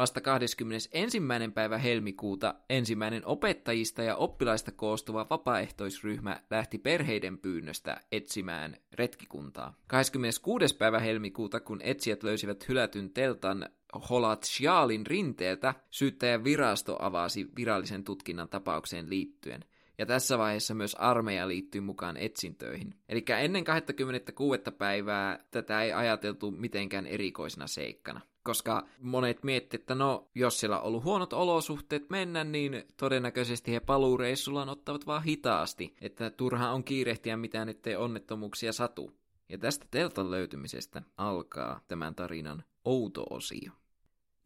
Vasta 0.02 0.22
21. 0.22 1.20
päivä 1.54 1.78
helmikuuta 1.78 2.56
ensimmäinen 2.70 3.26
opettajista 3.26 4.04
ja 4.04 4.16
oppilaista 4.16 4.72
koostuva 4.72 5.28
vapaaehtoisryhmä 5.30 6.40
lähti 6.50 6.78
perheiden 6.78 7.38
pyynnöstä 7.38 8.02
etsimään 8.12 8.76
retkikuntaa. 8.94 9.74
26. 9.88 10.78
päivä 10.78 11.00
helmikuuta, 11.00 11.60
kun 11.60 11.80
etsijät 11.84 12.24
löysivät 12.24 12.68
hylätyn 12.68 13.10
teltan 13.10 13.70
Holat 14.10 14.44
Shialin 14.44 15.06
rinteeltä, 15.06 15.74
syyttäjän 15.92 16.44
virasto 16.44 16.98
avasi 17.00 17.48
virallisen 17.56 18.04
tutkinnan 18.04 18.50
tapaukseen 18.50 19.10
liittyen. 19.10 19.66
Ja 20.02 20.06
tässä 20.06 20.38
vaiheessa 20.38 20.74
myös 20.74 20.96
armeija 20.96 21.48
liittyy 21.48 21.82
mukaan 21.82 22.18
etsintöihin. 22.18 22.96
Eli 23.10 23.26
ennen 23.40 23.64
26. 23.64 24.62
päivää 24.78 25.40
tätä 25.52 25.82
ei 25.82 25.94
ajateltu 25.94 26.52
mitenkään 26.52 27.06
erikoisena 27.06 27.68
seikkana 27.68 28.22
koska 28.44 28.88
monet 29.00 29.44
miettivät, 29.44 29.82
että 29.82 29.96
no, 29.96 30.30
jos 30.36 30.60
siellä 30.60 30.80
on 30.80 30.86
ollut 30.86 31.04
huonot 31.04 31.34
olosuhteet 31.34 32.10
mennä, 32.10 32.44
niin 32.44 32.84
todennäköisesti 32.98 33.72
he 33.72 33.80
paluureissullaan 33.80 34.70
ottavat 34.70 35.06
vaan 35.06 35.24
hitaasti, 35.24 35.96
että 36.02 36.30
turha 36.30 36.72
on 36.72 36.84
kiirehtiä 36.84 37.38
mitään, 37.38 37.70
ettei 37.70 37.96
onnettomuuksia 37.96 38.74
satu. 38.74 39.12
Ja 39.50 39.58
tästä 39.58 39.86
teltan 39.92 40.32
löytymisestä 40.32 41.02
alkaa 41.18 41.80
tämän 41.88 42.16
tarinan 42.16 42.64
outo 42.86 43.26
osio. 43.30 43.72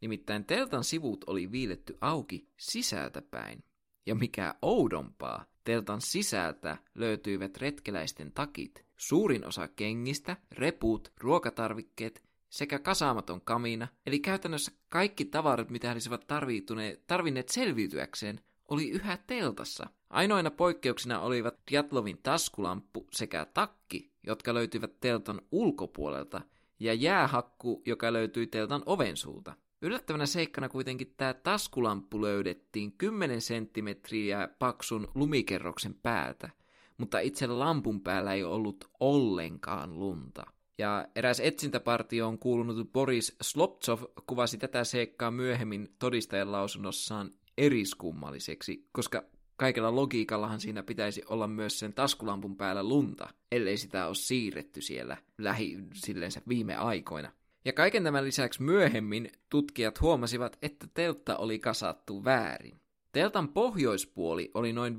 Nimittäin 0.00 0.44
teltan 0.44 0.84
sivut 0.84 1.24
oli 1.26 1.52
viiletty 1.52 1.98
auki 2.00 2.48
sisältä 2.56 3.22
päin. 3.22 3.64
Ja 4.06 4.14
mikä 4.14 4.54
oudompaa, 4.62 5.44
teltan 5.64 6.00
sisältä 6.00 6.76
löytyivät 6.94 7.56
retkeläisten 7.56 8.32
takit. 8.32 8.84
Suurin 8.96 9.46
osa 9.46 9.68
kengistä, 9.68 10.36
reput, 10.52 11.12
ruokatarvikkeet 11.20 12.24
sekä 12.48 12.78
kasaamaton 12.78 13.40
kamina, 13.40 13.88
eli 14.06 14.18
käytännössä 14.20 14.72
kaikki 14.88 15.24
tavarat, 15.24 15.70
mitä 15.70 15.88
he 15.88 15.92
olisivat 15.92 16.26
tarvinneet 17.06 17.48
selviytyäkseen, 17.48 18.40
oli 18.68 18.90
yhä 18.90 19.18
teltassa. 19.26 19.86
Ainoina 20.10 20.50
poikkeuksina 20.50 21.20
olivat 21.20 21.54
Diatlovin 21.70 22.18
taskulamppu 22.22 23.06
sekä 23.12 23.46
takki, 23.54 24.12
jotka 24.26 24.54
löytyivät 24.54 25.00
teltan 25.00 25.42
ulkopuolelta, 25.50 26.40
ja 26.80 26.94
jäähakku, 26.94 27.82
joka 27.86 28.12
löytyi 28.12 28.46
teltan 28.46 28.82
oven 28.86 29.16
suulta. 29.16 29.54
Yllättävänä 29.82 30.26
seikkana 30.26 30.68
kuitenkin 30.68 31.14
tämä 31.16 31.34
taskulamppu 31.34 32.22
löydettiin 32.22 32.92
10 32.92 33.40
senttimetriä 33.40 34.48
paksun 34.58 35.08
lumikerroksen 35.14 35.94
päältä, 35.94 36.50
mutta 36.98 37.18
itse 37.18 37.46
lampun 37.46 38.00
päällä 38.00 38.34
ei 38.34 38.44
ollut 38.44 38.90
ollenkaan 39.00 39.98
lunta. 39.98 40.46
Ja 40.78 41.08
eräs 41.16 41.40
etsintäpartioon 41.40 42.38
kuulunut 42.38 42.92
Boris 42.92 43.36
Sloptsov 43.42 44.02
kuvasi 44.26 44.58
tätä 44.58 44.84
seikkaa 44.84 45.30
myöhemmin 45.30 45.88
todistajan 45.98 46.52
lausunnossaan 46.52 47.30
eriskummalliseksi, 47.58 48.88
koska 48.92 49.24
kaikella 49.56 49.94
logiikallahan 49.94 50.60
siinä 50.60 50.82
pitäisi 50.82 51.22
olla 51.28 51.46
myös 51.46 51.78
sen 51.78 51.92
taskulampun 51.92 52.56
päällä 52.56 52.82
lunta, 52.82 53.28
ellei 53.52 53.76
sitä 53.76 54.06
ole 54.06 54.14
siirretty 54.14 54.80
siellä 54.80 55.16
lähi 55.38 55.78
silleensä 55.94 56.42
viime 56.48 56.74
aikoina. 56.76 57.32
Ja 57.66 57.72
kaiken 57.72 58.04
tämän 58.04 58.24
lisäksi 58.24 58.62
myöhemmin 58.62 59.30
tutkijat 59.50 60.00
huomasivat, 60.00 60.58
että 60.62 60.86
teltta 60.94 61.36
oli 61.36 61.58
kasattu 61.58 62.24
väärin. 62.24 62.80
Teltan 63.12 63.48
pohjoispuoli 63.48 64.50
oli 64.54 64.72
noin 64.72 64.94
15-20 64.94 64.96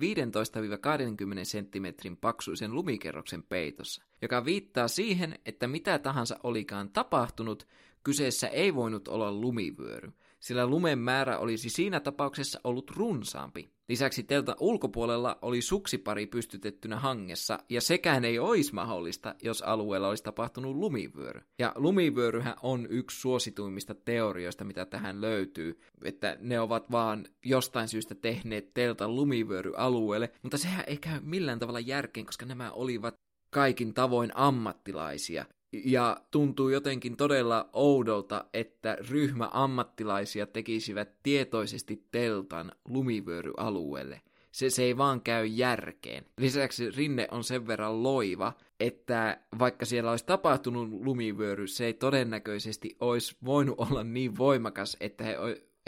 cm 1.43 2.15
paksuisen 2.21 2.74
lumikerroksen 2.74 3.43
peitossa, 3.43 4.03
joka 4.21 4.45
viittaa 4.45 4.88
siihen, 4.88 5.39
että 5.45 5.67
mitä 5.67 6.00
tahansa 6.00 6.39
olikaan 6.43 6.89
tapahtunut, 6.89 7.67
kyseessä 8.03 8.47
ei 8.47 8.75
voinut 8.75 9.07
olla 9.07 9.31
lumivyöry, 9.31 10.12
sillä 10.39 10.67
lumen 10.67 11.00
määrä 11.00 11.38
olisi 11.38 11.70
siinä 11.70 12.00
tapauksessa 12.00 12.60
ollut 12.63 12.91
runsaampi. 12.91 13.70
Lisäksi 13.89 14.24
teltan 14.24 14.56
ulkopuolella 14.60 15.39
oli 15.41 15.62
suksipari 15.62 16.27
pystytettynä 16.27 17.00
hangessa, 17.00 17.60
ja 17.70 17.82
sekään 17.82 18.25
ei 18.25 18.39
olisi 18.39 18.74
mahdollista, 18.74 19.36
jos 19.44 19.62
alueella 19.62 20.10
olisi 20.10 20.24
tapahtunut 20.24 20.75
lumivyöry. 20.75 21.41
Ja 21.60 21.72
lumivyöryhän 21.75 22.56
on 22.63 22.88
yksi 22.89 23.22
suosituimmista 23.22 23.96
teorioista, 23.96 24.63
mitä 24.63 24.86
tähän 24.86 25.22
löytyy, 25.22 25.79
että 26.03 26.38
ne 26.41 26.60
ovat 26.60 26.91
vaan 26.91 27.25
jostain 27.46 27.88
syystä 27.88 28.15
tehneet 28.15 28.74
teltan 28.74 29.15
lumivyöryalueelle, 29.15 30.32
mutta 30.44 30.58
sehän 30.58 30.84
ei 30.88 30.98
käy 30.98 31.20
millään 31.24 31.60
tavalla 31.60 31.79
järkeen, 31.79 32.25
koska 32.25 32.46
nämä 32.46 32.72
olivat 32.72 33.15
kaikin 33.50 33.94
tavoin 33.94 34.32
ammattilaisia. 34.36 35.46
Ja 35.74 36.21
tuntuu 36.31 36.69
jotenkin 36.69 37.17
todella 37.17 37.69
oudolta, 37.74 38.45
että 38.53 38.97
ryhmä 39.09 39.50
ammattilaisia 39.53 40.47
tekisivät 40.47 41.09
tietoisesti 41.24 42.05
teltan 42.12 42.71
lumivyöryalueelle. 42.86 44.21
Se, 44.51 44.69
se 44.69 44.83
ei 44.83 44.97
vaan 44.97 45.21
käy 45.21 45.45
järkeen. 45.45 46.25
Lisäksi 46.38 46.91
rinne 46.91 47.27
on 47.31 47.43
sen 47.43 47.67
verran 47.67 48.03
loiva, 48.03 48.53
että 48.79 49.39
vaikka 49.59 49.86
siellä 49.86 50.12
olisi 50.12 50.25
tapahtunut 50.25 50.89
lumivyöry, 50.89 51.67
se 51.67 51.86
ei 51.86 51.93
todennäköisesti 51.93 52.95
olisi 53.00 53.36
voinut 53.45 53.75
olla 53.79 54.03
niin 54.03 54.38
voimakas, 54.38 54.97
että 54.99 55.23
he, 55.23 55.38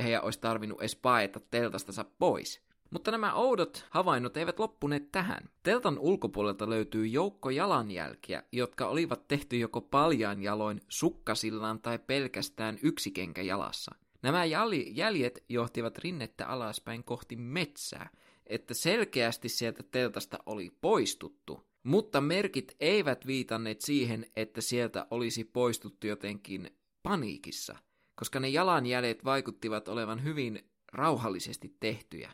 heidän 0.03 0.23
olisi 0.23 0.39
tarvinnut 0.39 0.79
edes 0.81 0.95
paeta 0.95 1.39
teltastansa 1.39 2.05
pois. 2.19 2.68
Mutta 2.89 3.11
nämä 3.11 3.33
oudot 3.33 3.85
havainnot 3.89 4.37
eivät 4.37 4.59
loppuneet 4.59 5.11
tähän. 5.11 5.49
Teltan 5.63 5.99
ulkopuolelta 5.99 6.69
löytyy 6.69 7.07
joukko 7.07 7.49
jalanjälkiä, 7.49 8.43
jotka 8.51 8.87
olivat 8.87 9.27
tehty 9.27 9.57
joko 9.57 9.81
paljaan 9.81 10.41
jaloin, 10.41 10.81
sukkasillaan 10.89 11.81
tai 11.81 11.99
pelkästään 11.99 12.79
yksi 12.83 13.11
kenkä 13.11 13.41
jalassa. 13.41 13.95
Nämä 14.21 14.45
jäljet 14.91 15.43
johtivat 15.49 15.97
rinnettä 15.97 16.47
alaspäin 16.47 17.03
kohti 17.03 17.35
metsää, 17.35 18.09
että 18.47 18.73
selkeästi 18.73 19.49
sieltä 19.49 19.83
teltasta 19.83 20.39
oli 20.45 20.71
poistuttu. 20.81 21.69
Mutta 21.83 22.21
merkit 22.21 22.75
eivät 22.79 23.27
viitanneet 23.27 23.81
siihen, 23.81 24.25
että 24.35 24.61
sieltä 24.61 25.07
olisi 25.11 25.43
poistuttu 25.43 26.07
jotenkin 26.07 26.77
paniikissa, 27.03 27.75
koska 28.15 28.39
ne 28.39 28.49
jalanjäljet 28.49 29.25
vaikuttivat 29.25 29.87
olevan 29.87 30.23
hyvin 30.23 30.69
rauhallisesti 30.93 31.75
tehtyjä. 31.79 32.31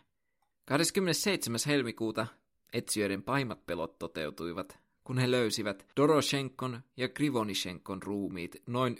27. 0.65 1.59
helmikuuta 1.67 2.27
etsijöiden 2.73 3.23
paimat 3.23 3.65
pelot 3.65 3.99
toteutuivat, 3.99 4.79
kun 5.03 5.17
he 5.17 5.31
löysivät 5.31 5.85
Doroshenkon 5.97 6.81
ja 6.97 7.09
Krivonishenkon 7.09 8.03
ruumiit 8.03 8.55
noin 8.67 8.97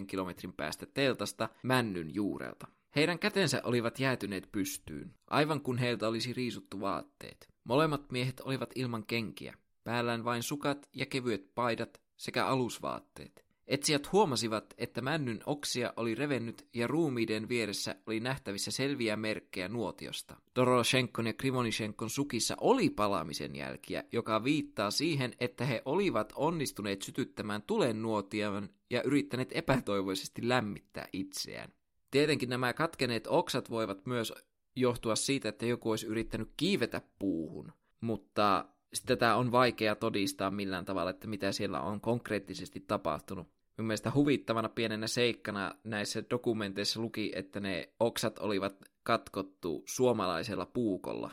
1,5 0.00 0.06
kilometrin 0.06 0.52
päästä 0.52 0.86
teltasta 0.86 1.48
männyn 1.62 2.14
juurelta. 2.14 2.66
Heidän 2.96 3.18
kätensä 3.18 3.60
olivat 3.64 4.00
jäätyneet 4.00 4.48
pystyyn, 4.52 5.14
aivan 5.26 5.60
kun 5.60 5.78
heiltä 5.78 6.08
olisi 6.08 6.32
riisuttu 6.32 6.80
vaatteet. 6.80 7.48
Molemmat 7.64 8.12
miehet 8.12 8.40
olivat 8.40 8.70
ilman 8.74 9.06
kenkiä, 9.06 9.54
päällään 9.84 10.24
vain 10.24 10.42
sukat 10.42 10.88
ja 10.94 11.06
kevyet 11.06 11.54
paidat 11.54 12.00
sekä 12.16 12.46
alusvaatteet. 12.46 13.47
Etsijät 13.68 14.12
huomasivat, 14.12 14.74
että 14.78 15.00
männyn 15.00 15.40
oksia 15.46 15.92
oli 15.96 16.14
revennyt 16.14 16.66
ja 16.74 16.86
ruumiiden 16.86 17.48
vieressä 17.48 17.96
oli 18.06 18.20
nähtävissä 18.20 18.70
selviä 18.70 19.16
merkkejä 19.16 19.68
nuotiosta. 19.68 20.36
Doroshenkon 20.56 21.26
ja 21.26 21.32
Krimonishenkon 21.32 22.10
sukissa 22.10 22.54
oli 22.60 22.90
palaamisen 22.90 23.56
jälkiä, 23.56 24.04
joka 24.12 24.44
viittaa 24.44 24.90
siihen, 24.90 25.34
että 25.40 25.64
he 25.64 25.82
olivat 25.84 26.32
onnistuneet 26.36 27.02
sytyttämään 27.02 27.62
tulen 27.62 28.02
nuotion 28.02 28.68
ja 28.90 29.02
yrittäneet 29.02 29.50
epätoivoisesti 29.52 30.48
lämmittää 30.48 31.08
itseään. 31.12 31.72
Tietenkin 32.10 32.48
nämä 32.48 32.72
katkeneet 32.72 33.26
oksat 33.26 33.70
voivat 33.70 34.06
myös 34.06 34.32
johtua 34.76 35.16
siitä, 35.16 35.48
että 35.48 35.66
joku 35.66 35.90
olisi 35.90 36.06
yrittänyt 36.06 36.50
kiivetä 36.56 37.00
puuhun, 37.18 37.72
mutta 38.00 38.64
tätä 39.06 39.36
on 39.36 39.52
vaikea 39.52 39.94
todistaa 39.94 40.50
millään 40.50 40.84
tavalla, 40.84 41.10
että 41.10 41.26
mitä 41.26 41.52
siellä 41.52 41.80
on 41.80 42.00
konkreettisesti 42.00 42.80
tapahtunut. 42.80 43.57
Mun 43.78 43.86
mielestä 43.86 44.12
huvittavana 44.14 44.68
pienenä 44.68 45.06
seikkana 45.06 45.74
näissä 45.84 46.22
dokumenteissa 46.30 47.00
luki, 47.00 47.32
että 47.34 47.60
ne 47.60 47.88
oksat 48.00 48.38
olivat 48.38 48.74
katkottu 49.02 49.82
suomalaisella 49.86 50.66
puukolla. 50.66 51.30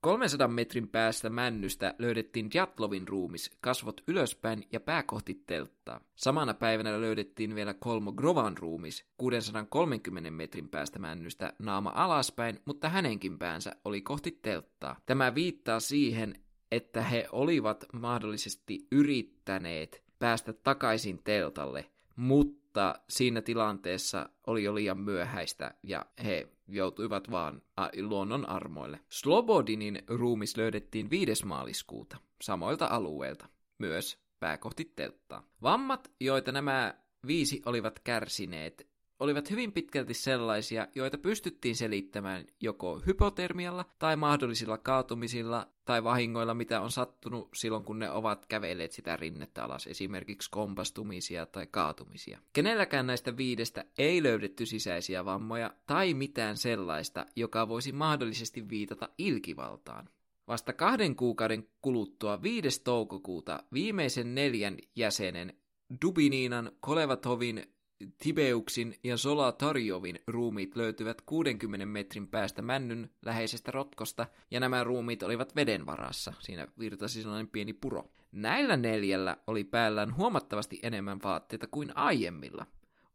300 0.00 0.48
metrin 0.48 0.88
päästä 0.88 1.30
männystä 1.30 1.94
löydettiin 1.98 2.50
Jatlovin 2.54 3.08
ruumis, 3.08 3.50
kasvot 3.60 4.00
ylöspäin 4.06 4.66
ja 4.72 4.80
pää 4.80 5.02
kohti 5.02 5.42
telttaa. 5.46 6.00
Samana 6.14 6.54
päivänä 6.54 7.00
löydettiin 7.00 7.54
vielä 7.54 7.74
Kolmo 7.74 8.12
Grovan 8.12 8.58
ruumis, 8.58 9.04
630 9.16 10.30
metrin 10.30 10.68
päästä 10.68 10.98
männystä, 10.98 11.52
naama 11.58 11.92
alaspäin, 11.94 12.60
mutta 12.64 12.88
hänenkin 12.88 13.38
päänsä 13.38 13.76
oli 13.84 14.00
kohti 14.00 14.38
telttaa. 14.42 14.96
Tämä 15.06 15.34
viittaa 15.34 15.80
siihen, 15.80 16.34
että 16.72 17.02
he 17.02 17.28
olivat 17.32 17.84
mahdollisesti 17.92 18.86
yrittäneet 18.92 20.07
päästä 20.18 20.52
takaisin 20.52 21.22
teltalle, 21.24 21.90
mutta 22.16 22.94
siinä 23.08 23.42
tilanteessa 23.42 24.28
oli 24.46 24.64
jo 24.64 24.74
liian 24.74 24.98
myöhäistä 24.98 25.74
ja 25.82 26.06
he 26.24 26.48
joutuivat 26.68 27.30
vaan 27.30 27.62
luonnon 28.02 28.48
armoille. 28.48 29.00
Slobodinin 29.08 30.02
ruumis 30.06 30.56
löydettiin 30.56 31.10
5. 31.10 31.46
maaliskuuta 31.46 32.16
samoilta 32.42 32.86
alueilta, 32.86 33.48
myös 33.78 34.18
pääkohti 34.40 34.92
telttaa. 34.96 35.42
Vammat, 35.62 36.12
joita 36.20 36.52
nämä 36.52 36.94
viisi 37.26 37.62
olivat 37.66 37.98
kärsineet, 37.98 38.88
olivat 39.20 39.50
hyvin 39.50 39.72
pitkälti 39.72 40.14
sellaisia, 40.14 40.88
joita 40.94 41.18
pystyttiin 41.18 41.76
selittämään 41.76 42.44
joko 42.60 43.02
hypotermialla 43.06 43.84
tai 43.98 44.16
mahdollisilla 44.16 44.78
kaatumisilla 44.78 45.68
tai 45.84 46.04
vahingoilla, 46.04 46.54
mitä 46.54 46.80
on 46.80 46.90
sattunut 46.90 47.48
silloin, 47.54 47.84
kun 47.84 47.98
ne 47.98 48.10
ovat 48.10 48.46
kävelleet 48.46 48.92
sitä 48.92 49.16
rinnettä 49.16 49.64
alas, 49.64 49.86
esimerkiksi 49.86 50.50
kompastumisia 50.50 51.46
tai 51.46 51.66
kaatumisia. 51.66 52.38
Kenelläkään 52.52 53.06
näistä 53.06 53.36
viidestä 53.36 53.84
ei 53.98 54.22
löydetty 54.22 54.66
sisäisiä 54.66 55.24
vammoja 55.24 55.74
tai 55.86 56.14
mitään 56.14 56.56
sellaista, 56.56 57.26
joka 57.36 57.68
voisi 57.68 57.92
mahdollisesti 57.92 58.68
viitata 58.68 59.08
ilkivaltaan. 59.18 60.08
Vasta 60.48 60.72
kahden 60.72 61.16
kuukauden 61.16 61.68
kuluttua 61.82 62.42
5. 62.42 62.82
toukokuuta 62.84 63.62
viimeisen 63.72 64.34
neljän 64.34 64.76
jäsenen 64.96 65.56
Dubininan, 66.02 66.72
Kolevatovin, 66.80 67.77
Tibeuksin 68.18 68.94
ja 69.04 69.16
Solatarjovin 69.16 70.18
ruumiit 70.26 70.76
löytyvät 70.76 71.20
60 71.20 71.86
metrin 71.86 72.28
päästä 72.28 72.62
männyn 72.62 73.10
läheisestä 73.24 73.70
rotkosta, 73.70 74.26
ja 74.50 74.60
nämä 74.60 74.84
ruumiit 74.84 75.22
olivat 75.22 75.56
veden 75.56 75.86
varassa. 75.86 76.32
Siinä 76.38 76.68
virtasi 76.78 77.22
sellainen 77.22 77.48
pieni 77.48 77.72
puro. 77.72 78.10
Näillä 78.32 78.76
neljällä 78.76 79.36
oli 79.46 79.64
päällään 79.64 80.16
huomattavasti 80.16 80.78
enemmän 80.82 81.18
vaatteita 81.22 81.66
kuin 81.66 81.96
aiemmilla. 81.96 82.66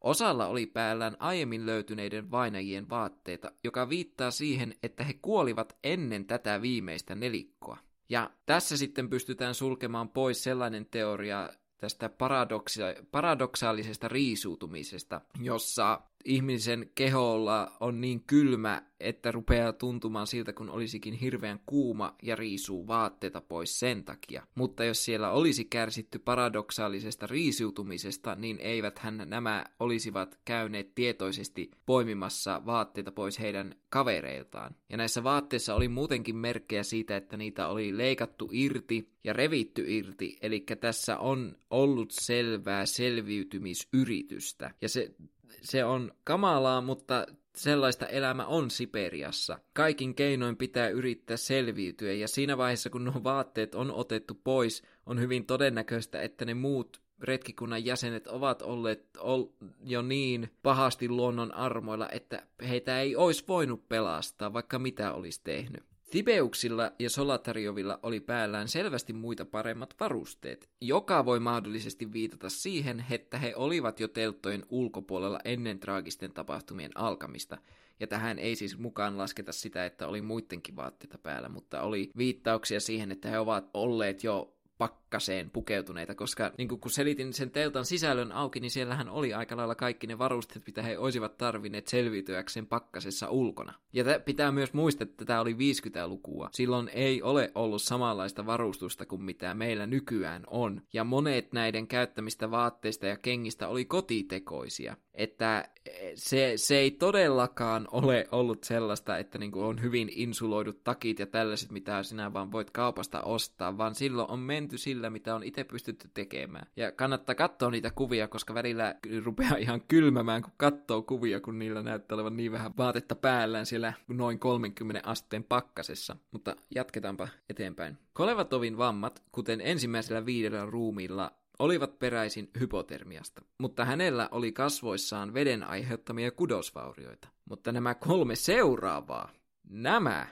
Osalla 0.02 0.48
oli 0.48 0.66
päällään 0.66 1.18
aiemmin 1.20 1.66
löytyneiden 1.66 2.32
vainajien 2.32 2.90
vaatteita, 2.90 3.52
joka 3.64 3.90
viittaa 3.90 4.32
siihen, 4.32 4.76
että 4.84 5.04
he 5.04 5.14
kuolivat 5.22 5.78
ennen 5.84 6.26
tätä 6.26 6.62
viimeistä 6.62 7.16
nelikkoa. 7.16 7.78
Ja 8.10 8.32
tässä 8.46 8.78
sitten 8.78 9.10
pystytään 9.10 9.56
sulkemaan 9.56 10.10
pois 10.10 10.44
sellainen 10.44 10.86
teoria, 10.86 11.50
tästä 11.84 12.10
paradoksia- 12.10 13.04
paradoksaalisesta 13.12 14.08
riisuutumisesta, 14.08 15.22
jossa 15.42 16.02
ihmisen 16.26 16.90
keholla 16.96 17.72
on 17.80 18.02
niin 18.02 18.24
kylmä, 18.28 18.82
että 19.00 19.32
rupeaa 19.32 19.74
tuntumaan 19.74 20.28
siltä, 20.28 20.54
kun 20.54 20.70
olisikin 20.70 21.14
hirveän 21.14 21.60
kuuma 21.66 22.16
ja 22.24 22.36
riisuu 22.36 22.88
vaatteita 22.88 23.42
pois 23.42 23.80
sen 23.80 24.04
takia. 24.04 24.48
Mutta 24.56 24.84
jos 24.84 25.06
siellä 25.06 25.32
olisi 25.32 25.66
kärsitty 25.66 26.20
paradoksaalisesta 26.20 27.28
riisuutumisesta, 27.28 28.36
niin 28.36 28.60
eiväthän 28.60 29.24
nämä 29.26 29.66
olisivat 29.80 30.40
käyneet 30.46 30.96
tietoisesti 30.96 31.72
poimimassa 31.86 32.62
vaatteita 32.66 33.12
pois 33.12 33.40
heidän 33.40 33.76
kavereiltaan. 33.90 34.76
Ja 34.90 34.98
näissä 34.98 35.24
vaatteissa 35.24 35.76
oli 35.76 35.88
muutenkin 35.88 36.36
merkkejä 36.36 36.84
siitä, 36.84 37.18
että 37.18 37.38
niitä 37.38 37.68
oli 37.68 37.98
leikattu 37.98 38.50
irti 38.52 39.10
ja 39.24 39.34
revitty 39.34 39.86
irti, 39.88 40.38
eli 40.42 40.66
tässä 40.80 41.18
on 41.18 41.56
ollut 41.70 42.12
selvää 42.12 42.86
selviytymisyritystä. 42.86 44.72
Ja 44.82 44.90
se 44.90 45.16
se 45.62 45.86
on 45.86 46.12
kamalaa, 46.24 46.82
mutta 46.82 47.28
sellaista 47.56 48.06
elämä 48.06 48.46
on 48.46 48.72
Siperiassa. 48.72 49.60
Kaikin 49.74 50.16
keinoin 50.16 50.58
pitää 50.58 50.90
yrittää 50.90 51.38
selviytyä, 51.38 52.14
ja 52.14 52.28
siinä 52.28 52.58
vaiheessa, 52.58 52.90
kun 52.90 53.06
nuo 53.06 53.24
vaatteet 53.24 53.76
on 53.76 53.92
otettu 53.92 54.40
pois, 54.44 54.84
on 55.06 55.20
hyvin 55.20 55.46
todennäköistä, 55.46 56.22
että 56.22 56.46
ne 56.46 56.54
muut 56.54 57.02
retkikunnan 57.22 57.86
jäsenet 57.86 58.28
ovat 58.28 58.62
olleet 58.62 59.06
ol, 59.18 59.44
jo 59.84 60.02
niin 60.02 60.50
pahasti 60.64 61.10
luonnon 61.10 61.54
armoilla, 61.54 62.10
että 62.10 62.44
heitä 62.70 63.02
ei 63.02 63.16
olisi 63.16 63.44
voinut 63.48 63.90
pelastaa, 63.90 64.54
vaikka 64.54 64.80
mitä 64.80 65.14
olisi 65.14 65.42
tehnyt. 65.44 65.84
Tibeuksilla 66.14 66.92
ja 67.00 67.10
Solatarjovilla 67.10 68.00
oli 68.04 68.20
päällään 68.20 68.68
selvästi 68.68 69.14
muita 69.14 69.46
paremmat 69.46 69.96
varusteet, 70.00 70.70
joka 70.82 71.26
voi 71.26 71.40
mahdollisesti 71.40 72.14
viitata 72.14 72.50
siihen, 72.50 73.06
että 73.12 73.38
he 73.38 73.54
olivat 73.56 74.00
jo 74.00 74.08
telttojen 74.08 74.66
ulkopuolella 74.70 75.40
ennen 75.46 75.80
traagisten 75.80 76.34
tapahtumien 76.34 76.92
alkamista, 76.96 77.58
ja 78.00 78.08
tähän 78.08 78.40
ei 78.40 78.56
siis 78.56 78.78
mukaan 78.78 79.18
lasketa 79.18 79.52
sitä, 79.52 79.86
että 79.86 80.08
oli 80.08 80.22
muidenkin 80.22 80.76
vaatteita 80.76 81.18
päällä, 81.18 81.50
mutta 81.50 81.82
oli 81.82 82.12
viittauksia 82.18 82.80
siihen, 82.80 83.12
että 83.12 83.30
he 83.30 83.40
ovat 83.40 83.70
olleet 83.74 84.24
jo 84.24 84.54
pakkaseen 84.84 85.50
pukeutuneita, 85.50 86.16
koska 86.16 86.52
niin 86.58 86.68
kun 86.68 86.92
selitin 86.92 87.34
sen 87.34 87.52
teltan 87.52 87.86
sisällön 87.86 88.32
auki, 88.32 88.60
niin 88.60 88.72
siellähän 88.72 89.10
oli 89.10 89.34
aika 89.34 89.58
lailla 89.58 89.76
kaikki 89.76 90.08
ne 90.08 90.18
varusteet, 90.18 90.66
mitä 90.68 90.82
he 90.82 90.98
olisivat 90.98 91.38
tarvinneet 91.38 91.88
selviytyäkseen 91.88 92.68
pakkasessa 92.68 93.30
ulkona. 93.30 93.74
Ja 93.94 94.04
t- 94.04 94.26
pitää 94.26 94.52
myös 94.52 94.74
muistaa, 94.74 95.04
että 95.04 95.26
tämä 95.26 95.42
oli 95.42 95.54
50-lukua. 95.54 96.50
Silloin 96.52 96.90
ei 96.94 97.22
ole 97.22 97.52
ollut 97.56 97.82
samanlaista 97.82 98.46
varustusta 98.46 99.06
kuin 99.06 99.22
mitä 99.22 99.54
meillä 99.54 99.88
nykyään 99.88 100.44
on. 100.48 100.82
Ja 100.94 101.04
monet 101.04 101.54
näiden 101.54 101.88
käyttämistä 101.88 102.52
vaatteista 102.52 103.08
ja 103.08 103.18
kengistä 103.18 103.68
oli 103.68 103.86
kotitekoisia. 103.86 104.98
Että 105.14 105.70
se, 106.16 106.54
se 106.56 106.76
ei 106.76 106.92
todellakaan 106.92 107.88
ole 107.92 108.28
ollut 108.32 108.64
sellaista, 108.64 109.18
että 109.18 109.38
niin 109.38 109.56
on 109.56 109.82
hyvin 109.82 110.10
insuloidut 110.12 110.84
takit 110.84 111.20
ja 111.20 111.26
tällaiset, 111.26 111.72
mitä 111.72 112.04
sinä 112.04 112.34
vaan 112.34 112.52
voit 112.52 112.72
kaupasta 112.72 113.22
ostaa, 113.22 113.78
vaan 113.78 113.96
silloin 113.96 114.32
on 114.32 114.40
menty 114.40 114.78
sillä, 114.78 115.10
mitä 115.10 115.36
on 115.36 115.44
itse 115.44 115.64
pystytty 115.64 116.10
tekemään. 116.14 116.68
Ja 116.76 116.92
kannattaa 116.92 117.36
katsoa 117.36 117.72
niitä 117.72 117.92
kuvia, 117.92 118.28
koska 118.28 118.54
välillä 118.54 118.96
rupeaa 119.24 119.56
ihan 119.56 119.82
kylmämään, 119.88 120.42
kun 120.42 120.54
katsoo 120.58 121.02
kuvia, 121.02 121.40
kun 121.40 121.60
niillä 121.60 121.84
näyttää 121.84 122.16
olevan 122.16 122.38
niin 122.38 122.52
vähän 122.52 122.72
vaatetta 122.78 123.16
päällään 123.16 123.66
siellä 123.66 123.94
noin 124.08 124.40
30 124.40 125.10
asteen 125.10 125.44
pakkasessa. 125.44 126.16
Mutta 126.32 126.56
jatketaanpa 126.76 127.28
eteenpäin. 127.50 127.98
Kolevatovin 128.14 128.78
vammat, 128.78 129.24
kuten 129.32 129.62
ensimmäisellä 129.62 130.26
viidellä 130.26 130.66
ruumiilla, 130.66 131.32
olivat 131.60 132.00
peräisin 132.00 132.50
hypotermiasta, 132.60 133.42
mutta 133.58 133.86
hänellä 133.86 134.30
oli 134.32 134.52
kasvoissaan 134.52 135.34
veden 135.34 135.64
aiheuttamia 135.64 136.32
kudosvaurioita. 136.32 137.28
Mutta 137.46 137.72
nämä 137.72 137.94
kolme 137.94 138.36
seuraavaa, 138.36 139.32
nämä, 139.70 140.28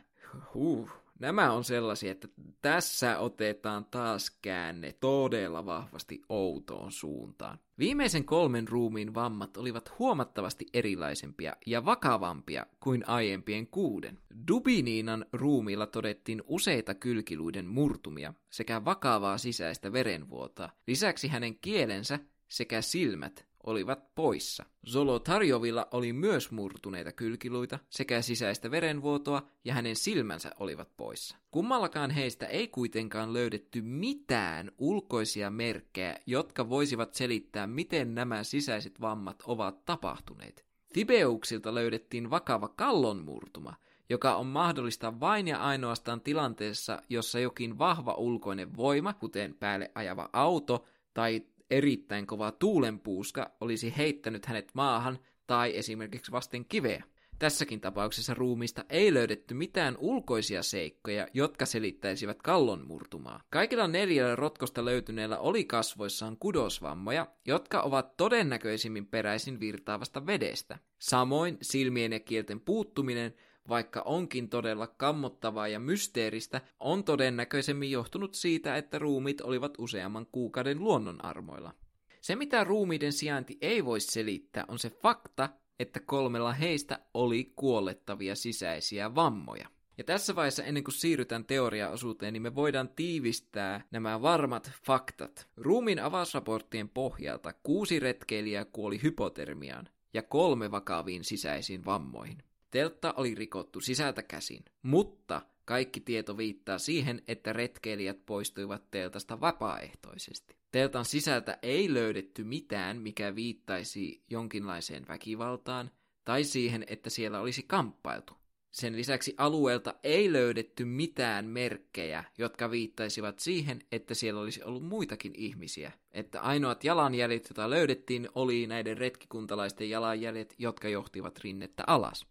huh, 0.54 0.90
Nämä 1.22 1.52
on 1.52 1.64
sellaisia, 1.64 2.12
että 2.12 2.28
tässä 2.62 3.20
otetaan 3.20 3.86
taas 3.86 4.38
käänne 4.42 4.94
todella 4.94 5.66
vahvasti 5.66 6.22
outoon 6.30 6.92
suuntaan. 6.92 7.60
Viimeisen 7.80 8.26
kolmen 8.26 8.68
ruumiin 8.68 9.14
vammat 9.14 9.58
olivat 9.58 10.00
huomattavasti 10.00 10.66
erilaisempia 10.74 11.56
ja 11.66 11.86
vakavampia 11.86 12.66
kuin 12.80 13.10
aiempien 13.10 13.68
kuuden. 13.68 14.20
Dubiniinan 14.48 15.26
ruumilla 15.34 15.88
todettiin 15.88 16.44
useita 16.46 16.94
kylkiluiden 16.94 17.66
murtumia 17.66 18.34
sekä 18.50 18.86
vakavaa 18.86 19.38
sisäistä 19.38 19.94
verenvuotoa. 19.94 20.70
Lisäksi 20.88 21.28
hänen 21.28 21.60
kielensä 21.60 22.20
sekä 22.48 22.82
silmät 22.82 23.51
olivat 23.63 24.15
poissa. 24.15 24.65
Zolotarjovilla 24.88 25.88
oli 25.91 26.13
myös 26.13 26.52
murtuneita 26.52 27.12
kylkiluita 27.12 27.80
sekä 27.89 28.21
sisäistä 28.21 28.71
verenvuotoa 28.71 29.41
ja 29.65 29.74
hänen 29.74 29.95
silmänsä 29.95 30.52
olivat 30.60 30.97
poissa. 30.97 31.38
Kummallakaan 31.52 32.12
heistä 32.12 32.45
ei 32.45 32.67
kuitenkaan 32.67 33.34
löydetty 33.34 33.82
mitään 33.82 34.71
ulkoisia 34.78 35.50
merkkejä, 35.50 36.15
jotka 36.26 36.69
voisivat 36.69 37.13
selittää, 37.13 37.67
miten 37.67 38.15
nämä 38.15 38.43
sisäiset 38.43 39.02
vammat 39.02 39.43
ovat 39.45 39.86
tapahtuneet. 39.86 40.65
Tibeuksilta 40.93 41.76
löydettiin 41.76 42.30
vakava 42.30 42.67
kallonmurtuma, 42.67 43.74
joka 44.10 44.36
on 44.36 44.47
mahdollista 44.47 45.19
vain 45.19 45.47
ja 45.47 45.62
ainoastaan 45.62 46.21
tilanteessa, 46.21 47.02
jossa 47.10 47.39
jokin 47.39 47.78
vahva 47.78 48.13
ulkoinen 48.13 48.78
voima, 48.78 49.13
kuten 49.13 49.56
päälle 49.60 49.91
ajava 49.95 50.30
auto 50.34 50.86
tai 51.13 51.43
erittäin 51.72 52.28
kova 52.28 52.52
tuulenpuuska 52.52 53.52
olisi 53.62 53.94
heittänyt 53.98 54.46
hänet 54.46 54.72
maahan 54.74 55.20
tai 55.48 55.78
esimerkiksi 55.78 56.32
vasten 56.32 56.66
kiveä. 56.66 57.04
Tässäkin 57.40 57.82
tapauksessa 57.82 58.34
ruumista 58.34 58.86
ei 58.90 59.14
löydetty 59.14 59.54
mitään 59.54 59.98
ulkoisia 60.00 60.64
seikkoja, 60.64 61.28
jotka 61.34 61.66
selittäisivät 61.66 62.42
kallon 62.42 62.88
murtumaa. 62.88 63.44
Kaikilla 63.50 63.88
neljällä 63.88 64.36
rotkosta 64.36 64.86
löytyneellä 64.86 65.38
oli 65.38 65.66
kasvoissaan 65.66 66.38
kudosvammoja, 66.38 67.28
jotka 67.46 67.82
ovat 67.82 68.18
todennäköisimmin 68.18 69.06
peräisin 69.06 69.60
virtaavasta 69.60 70.26
vedestä. 70.26 70.78
Samoin 71.00 71.58
silmien 71.62 72.12
ja 72.12 72.20
kielten 72.20 72.60
puuttuminen 72.60 73.34
vaikka 73.69 74.02
onkin 74.02 74.50
todella 74.50 74.88
kammottavaa 74.88 75.67
ja 75.67 75.80
mysteeristä, 75.80 76.62
on 76.80 77.04
todennäköisemmin 77.04 77.91
johtunut 77.91 78.34
siitä, 78.34 78.78
että 78.78 79.00
ruumit 79.00 79.41
olivat 79.41 79.74
useamman 79.78 80.28
kuukauden 80.32 80.80
luonnonarmoilla. 80.80 81.74
Se, 82.21 82.36
mitä 82.36 82.63
ruumiiden 82.63 83.13
sijainti 83.13 83.58
ei 83.62 83.86
voi 83.86 84.00
selittää, 84.00 84.65
on 84.67 84.80
se 84.80 84.89
fakta, 84.89 85.50
että 85.80 86.00
kolmella 86.00 86.54
heistä 86.54 87.00
oli 87.13 87.54
kuollettavia 87.56 88.36
sisäisiä 88.36 89.15
vammoja. 89.15 89.67
Ja 89.97 90.04
tässä 90.04 90.36
vaiheessa, 90.36 90.63
ennen 90.63 90.84
kuin 90.84 90.93
siirrytään 90.93 91.45
teoriaosuuteen, 91.45 92.34
niin 92.34 92.41
me 92.41 92.56
voidaan 92.56 92.89
tiivistää 92.89 93.84
nämä 93.91 94.21
varmat 94.21 94.71
faktat. 94.86 95.47
Ruumiin 95.58 96.00
avausraporttien 96.00 96.89
pohjalta 96.89 97.54
kuusi 97.63 98.00
retkeilijää 98.00 98.65
kuoli 98.65 99.00
hypotermiaan 99.04 99.89
ja 100.13 100.24
kolme 100.24 100.71
vakaviin 100.71 101.24
sisäisiin 101.24 101.86
vammoihin. 101.86 102.43
Teltta 102.72 103.14
oli 103.18 103.36
rikottu 103.36 103.82
sisältä 103.82 104.24
käsin, 104.24 104.66
mutta 104.82 105.42
kaikki 105.66 106.00
tieto 106.00 106.38
viittaa 106.38 106.78
siihen, 106.78 107.22
että 107.28 107.54
retkeilijät 107.54 108.26
poistuivat 108.26 108.92
teltasta 108.92 109.42
vapaaehtoisesti. 109.42 110.56
Teltan 110.72 111.06
sisältä 111.06 111.58
ei 111.62 111.94
löydetty 111.94 112.44
mitään, 112.44 113.02
mikä 113.02 113.36
viittaisi 113.36 114.24
jonkinlaiseen 114.30 115.08
väkivaltaan 115.08 115.92
tai 116.26 116.44
siihen, 116.44 116.84
että 116.88 117.10
siellä 117.10 117.40
olisi 117.40 117.64
kamppailtu. 117.68 118.34
Sen 118.72 118.96
lisäksi 118.96 119.36
alueelta 119.38 119.96
ei 120.04 120.34
löydetty 120.34 120.86
mitään 120.86 121.46
merkkejä, 121.46 122.24
jotka 122.38 122.72
viittaisivat 122.72 123.40
siihen, 123.40 123.82
että 123.92 124.14
siellä 124.14 124.42
olisi 124.42 124.64
ollut 124.64 124.84
muitakin 124.84 125.34
ihmisiä. 125.36 125.92
Että 126.12 126.42
ainoat 126.42 126.84
jalanjäljet, 126.84 127.50
joita 127.50 127.70
löydettiin, 127.70 128.30
oli 128.36 128.68
näiden 128.68 128.98
retkikuntalaisten 128.98 129.90
jalanjäljet, 129.90 130.56
jotka 130.58 130.90
johtivat 130.90 131.40
rinnettä 131.40 131.84
alas. 131.88 132.31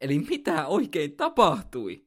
Eli 0.00 0.18
mitä 0.18 0.66
oikein 0.66 1.16
tapahtui? 1.16 2.04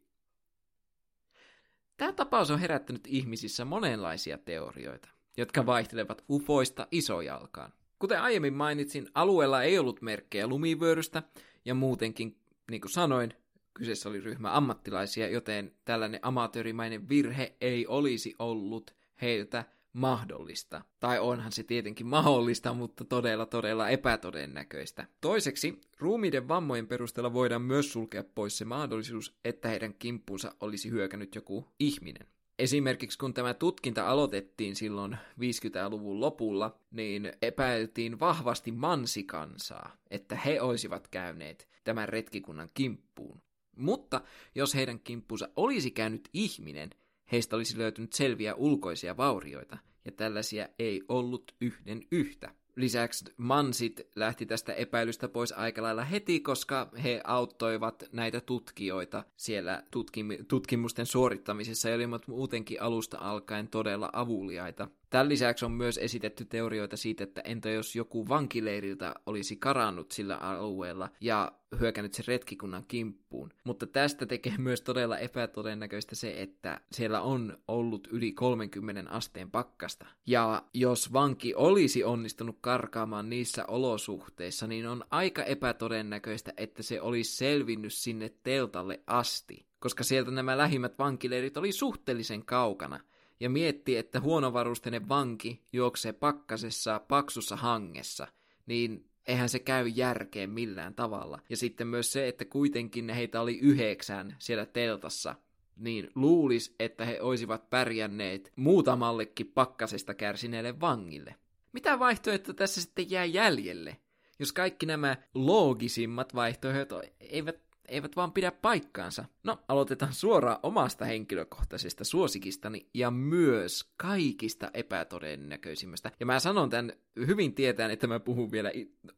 Tämä 1.98 2.14
tapaus 2.14 2.52
on 2.52 2.60
herättänyt 2.60 3.08
ihmisissä 3.08 3.66
monenlaisia 3.66 4.38
teorioita, 4.38 5.10
jotka 5.38 5.66
vaihtelevat 5.66 6.24
ufoista 6.30 6.88
isojalkaan. 6.92 7.74
Kuten 8.00 8.22
aiemmin 8.22 8.54
mainitsin, 8.54 9.10
alueella 9.14 9.64
ei 9.64 9.80
ollut 9.80 10.02
merkkejä 10.02 10.48
lumivyörystä, 10.48 11.24
ja 11.66 11.76
muutenkin, 11.76 12.38
niin 12.72 12.82
kuin 12.82 12.92
sanoin, 12.92 13.34
kyseessä 13.74 14.10
oli 14.10 14.20
ryhmä 14.20 14.58
ammattilaisia, 14.58 15.30
joten 15.30 15.76
tällainen 15.86 16.20
amatöörimäinen 16.24 17.10
virhe 17.10 17.56
ei 17.62 17.88
olisi 17.88 18.36
ollut 18.40 18.96
heiltä 19.22 19.66
mahdollista. 19.94 20.82
Tai 21.00 21.20
onhan 21.20 21.52
se 21.52 21.64
tietenkin 21.64 22.08
mahdollista, 22.08 22.74
mutta 22.74 23.06
todella 23.06 23.46
todella 23.46 23.90
epätodennäköistä. 23.90 25.08
Toiseksi, 25.22 25.82
ruumiiden 26.00 26.48
vammojen 26.48 26.88
perusteella 26.88 27.34
voidaan 27.34 27.62
myös 27.62 27.94
sulkea 27.94 28.24
pois 28.36 28.58
se 28.58 28.66
mahdollisuus, 28.66 29.36
että 29.46 29.70
heidän 29.70 29.94
kimppuunsa 29.94 30.56
olisi 30.60 30.90
hyökännyt 30.90 31.36
joku 31.36 31.68
ihminen. 31.80 32.28
Esimerkiksi 32.60 33.18
kun 33.18 33.34
tämä 33.34 33.54
tutkinta 33.54 34.10
aloitettiin 34.10 34.76
silloin 34.76 35.18
50-luvun 35.40 36.20
lopulla, 36.20 36.80
niin 36.92 37.34
epäiltiin 37.42 38.20
vahvasti 38.20 38.72
mansikansaa, 38.72 39.98
että 40.12 40.36
he 40.36 40.62
olisivat 40.62 41.08
käyneet 41.08 41.68
tämän 41.84 42.10
retkikunnan 42.10 42.70
kimppuun. 42.74 43.42
Mutta 43.76 44.22
jos 44.56 44.76
heidän 44.76 45.00
kimppuunsa 45.00 45.50
olisi 45.56 45.92
käynyt 45.92 46.30
ihminen, 46.34 46.90
heistä 47.32 47.56
olisi 47.56 47.78
löytynyt 47.78 48.14
selviä 48.14 48.56
ulkoisia 48.56 49.18
vaurioita, 49.18 49.78
ja 50.06 50.12
tällaisia 50.12 50.68
ei 50.80 51.02
ollut 51.08 51.56
yhden 51.62 52.02
yhtä. 52.12 52.52
Lisäksi 52.76 53.26
mansit 53.38 54.08
lähti 54.16 54.46
tästä 54.46 54.74
epäilystä 54.74 55.28
pois 55.28 55.52
aika 55.52 55.82
lailla 55.82 56.04
heti, 56.04 56.40
koska 56.40 56.90
he 57.04 57.22
auttoivat 57.24 58.04
näitä 58.12 58.42
tutkijoita 58.42 59.24
siellä 59.38 59.84
tutkim- 59.96 60.46
tutkimusten 60.48 61.06
suorittamisessa 61.06 61.90
ja 61.90 61.96
olivat 61.96 62.28
muutenkin 62.28 62.82
alusta 62.82 63.18
alkaen 63.18 63.68
todella 63.68 64.10
avuliaita. 64.14 64.88
Tämän 65.12 65.30
lisäksi 65.30 65.66
on 65.66 65.72
myös 65.72 65.98
esitetty 65.98 66.46
teorioita 66.46 66.98
siitä, 66.98 67.24
että 67.24 67.42
entä 67.42 67.70
jos 67.70 67.96
joku 67.96 68.30
vankileiriltä 68.30 69.16
olisi 69.26 69.56
karannut 69.56 70.12
sillä 70.12 70.36
alueella 70.36 71.10
ja 71.22 71.52
hyökännyt 71.80 72.14
sen 72.14 72.28
retkikunnan 72.28 72.86
kimppuun. 72.88 73.54
Mutta 73.64 73.88
tästä 73.88 74.26
tekee 74.26 74.58
myös 74.68 74.82
todella 74.82 75.18
epätodennäköistä 75.18 76.16
se, 76.16 76.42
että 76.42 76.82
siellä 76.92 77.22
on 77.22 77.58
ollut 77.68 78.08
yli 78.12 78.32
30 78.32 79.12
asteen 79.12 79.52
pakkasta. 79.52 80.06
Ja 80.28 80.64
jos 80.74 81.14
vanki 81.14 81.56
olisi 81.56 82.04
onnistunut 82.04 82.58
karkaamaan 82.62 83.30
niissä 83.30 83.66
olosuhteissa, 83.66 84.68
niin 84.68 84.88
on 84.88 85.04
aika 85.10 85.44
epätodennäköistä, 85.44 86.54
että 86.58 86.84
se 86.84 87.02
olisi 87.02 87.38
selvinnyt 87.38 87.94
sinne 87.94 88.32
teltalle 88.44 89.00
asti 89.08 89.72
koska 89.80 90.04
sieltä 90.04 90.32
nämä 90.32 90.58
lähimmät 90.58 91.00
vankileirit 91.00 91.58
oli 91.58 91.72
suhteellisen 91.72 92.46
kaukana, 92.46 93.00
ja 93.42 93.50
mietti, 93.50 93.98
että 93.98 94.20
huonovarusteinen 94.20 95.10
vanki 95.10 95.62
juoksee 95.74 96.14
pakkasessa 96.14 97.00
paksussa 97.08 97.56
hangessa, 97.56 98.28
niin 98.66 99.10
eihän 99.28 99.50
se 99.50 99.60
käy 99.60 99.88
järkeen 99.88 100.50
millään 100.50 100.96
tavalla. 100.96 101.40
Ja 101.50 101.58
sitten 101.58 101.88
myös 101.88 102.14
se, 102.14 102.28
että 102.28 102.46
kuitenkin 102.46 103.10
heitä 103.10 103.42
oli 103.42 103.60
yhdeksän 103.60 104.36
siellä 104.40 104.66
teltassa, 104.66 105.36
niin 105.76 106.10
luulis, 106.16 106.76
että 106.80 107.06
he 107.06 107.22
olisivat 107.22 107.70
pärjänneet 107.70 108.52
muutamallekin 108.56 109.48
pakkasesta 109.48 110.14
kärsineelle 110.14 110.80
vangille. 110.80 111.36
Mitä 111.74 112.00
vaihtoehto 112.00 112.54
tässä 112.54 112.82
sitten 112.82 113.12
jää 113.12 113.26
jäljelle? 113.26 113.98
Jos 114.40 114.54
kaikki 114.54 114.86
nämä 114.86 115.18
loogisimmat 115.34 116.36
vaihtoehdot 116.36 116.92
eivät 117.20 117.71
eivät 117.92 118.16
vaan 118.16 118.32
pidä 118.32 118.52
paikkaansa. 118.52 119.26
No, 119.44 119.60
aloitetaan 119.68 120.14
suoraan 120.14 120.60
omasta 120.64 121.06
henkilökohtaisesta 121.06 122.04
suosikistani 122.04 122.88
ja 122.94 123.12
myös 123.12 123.94
kaikista 123.98 124.72
epätodennäköisimmästä. 124.74 126.12
Ja 126.20 126.26
mä 126.26 126.40
sanon 126.40 126.70
tämän 126.70 126.94
hyvin 127.16 127.54
tietäen, 127.54 127.92
että 127.92 128.08
mä 128.08 128.20
puhun 128.20 128.52
vielä 128.52 128.72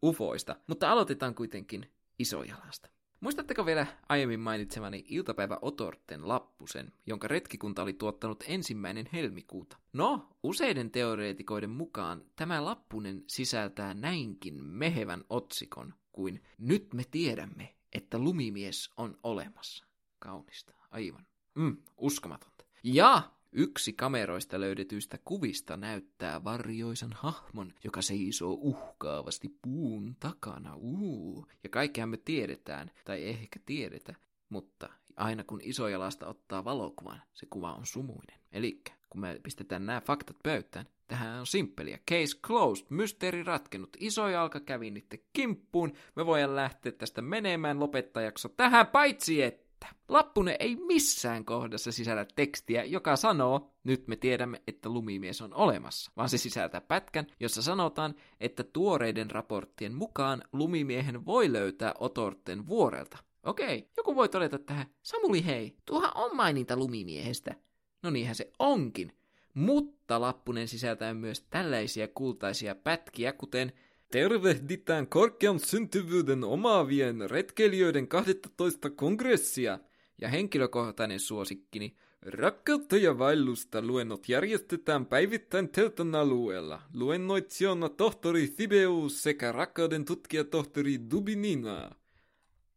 ufoista, 0.04 0.56
mutta 0.68 0.92
aloitetaan 0.92 1.36
kuitenkin 1.36 1.92
isojalasta. 2.20 2.90
Muistatteko 3.20 3.66
vielä 3.66 3.88
aiemmin 4.10 4.40
mainitsemani 4.40 5.06
iltapäivä 5.08 5.58
Otorten 5.62 6.28
lappusen, 6.28 6.94
jonka 7.06 7.28
retkikunta 7.28 7.84
oli 7.84 7.94
tuottanut 7.94 8.44
ensimmäinen 8.48 9.10
helmikuuta? 9.14 9.78
No, 9.94 10.30
useiden 10.44 10.92
teoreetikoiden 10.92 11.70
mukaan 11.70 12.24
tämä 12.36 12.66
lappunen 12.66 13.24
sisältää 13.28 13.94
näinkin 13.94 14.64
mehevän 14.64 15.24
otsikon 15.30 15.94
kuin 16.12 16.44
Nyt 16.58 16.94
me 16.94 17.04
tiedämme, 17.12 17.76
että 17.94 18.20
lumimies 18.20 18.90
on 18.98 19.18
olemassa. 19.24 19.86
Kaunista, 20.20 20.74
aivan. 20.92 21.28
Mm, 21.56 21.78
uskomatonta. 21.98 22.66
Ja 22.84 23.32
yksi 23.52 23.94
kameroista 23.94 24.60
löydetyistä 24.60 25.20
kuvista 25.26 25.78
näyttää 25.78 26.44
varjoisan 26.44 27.14
hahmon, 27.14 27.74
joka 27.84 28.02
seisoo 28.02 28.58
uhkaavasti 28.62 29.58
puun 29.62 30.16
takana. 30.20 30.76
Uu. 30.76 31.48
Ja 31.64 31.70
kaikkihan 31.70 32.10
me 32.10 32.18
tiedetään, 32.18 32.92
tai 33.06 33.24
ehkä 33.24 33.60
tiedetä, 33.66 34.16
mutta 34.50 34.90
aina 35.16 35.44
kun 35.44 35.62
isojalasta 35.64 36.28
ottaa 36.28 36.64
valokuvan, 36.64 37.22
se 37.34 37.46
kuva 37.50 37.74
on 37.74 37.86
sumuinen. 37.86 38.40
Eli 38.52 38.82
kun 39.14 39.22
me 39.22 39.40
pistetään 39.44 39.86
nämä 39.86 40.02
faktat 40.02 40.38
pöytään, 40.44 40.86
tähän 41.08 41.40
on 41.40 41.48
simppeliä. 41.48 42.00
Case 42.10 42.40
closed, 42.42 42.86
mysteeri 42.90 43.44
ratkennut. 43.44 43.98
Iso 44.00 44.28
jalka 44.28 44.60
kävi 44.60 44.92
niiden 44.92 45.20
kimppuun. 45.34 45.94
Me 46.16 46.26
voidaan 46.26 46.56
lähteä 46.56 46.92
tästä 46.92 47.22
menemään 47.22 47.80
lopettajakso 47.80 48.50
tähän, 48.50 48.88
paitsi 48.88 49.42
että 49.42 49.64
Lappune 50.08 50.56
ei 50.60 50.76
missään 50.76 51.46
kohdassa 51.46 51.92
sisällä 51.92 52.26
tekstiä, 52.36 52.84
joka 52.84 53.16
sanoo, 53.16 53.74
nyt 53.84 54.08
me 54.08 54.16
tiedämme, 54.16 54.62
että 54.68 54.90
lumimies 54.90 55.42
on 55.42 55.54
olemassa, 55.54 56.12
vaan 56.18 56.30
se 56.30 56.38
sisältää 56.38 56.82
pätkän, 56.82 57.28
jossa 57.40 57.62
sanotaan, 57.62 58.16
että 58.40 58.64
tuoreiden 58.64 59.32
raporttien 59.32 59.94
mukaan 59.94 60.44
lumimiehen 60.54 61.26
voi 61.26 61.54
löytää 61.54 61.94
Otorten 62.00 62.68
vuorelta. 62.68 63.18
Okei, 63.44 63.90
joku 63.98 64.16
voi 64.16 64.30
todeta 64.30 64.60
tähän, 64.60 64.86
Samuli 65.02 65.46
hei, 65.46 65.78
tuohan 65.86 66.12
on 66.16 66.36
maininta 66.36 66.78
lumimiehestä. 66.78 67.56
No 68.04 68.10
niinhän 68.10 68.36
se 68.36 68.52
onkin. 68.60 69.14
Mutta 69.54 70.22
lappunen 70.22 70.68
sisältää 70.68 71.14
myös 71.14 71.42
tällaisia 71.42 72.08
kultaisia 72.08 72.76
pätkiä, 72.76 73.34
kuten 73.34 73.74
Tervehditään 74.14 75.08
korkean 75.08 75.60
syntyvyyden 75.60 76.44
omaavien 76.44 77.30
retkeilijöiden 77.30 78.08
12 78.08 78.90
kongressia 78.90 79.80
ja 80.22 80.30
henkilökohtainen 80.30 81.20
suosikkini. 81.20 81.96
Rakkautta 82.22 82.98
ja 82.98 83.18
vaellusta 83.18 83.82
luennot 83.82 84.30
järjestetään 84.30 85.06
päivittäin 85.06 85.70
Teltan 85.70 86.16
alueella. 86.16 86.82
Luennoitsijana 86.94 87.90
tohtori 87.90 88.48
Thibeus 88.48 89.24
sekä 89.24 89.52
rakkauden 89.52 90.06
tutkija 90.06 90.44
tohtori 90.44 91.00
Dubinina. 91.12 91.92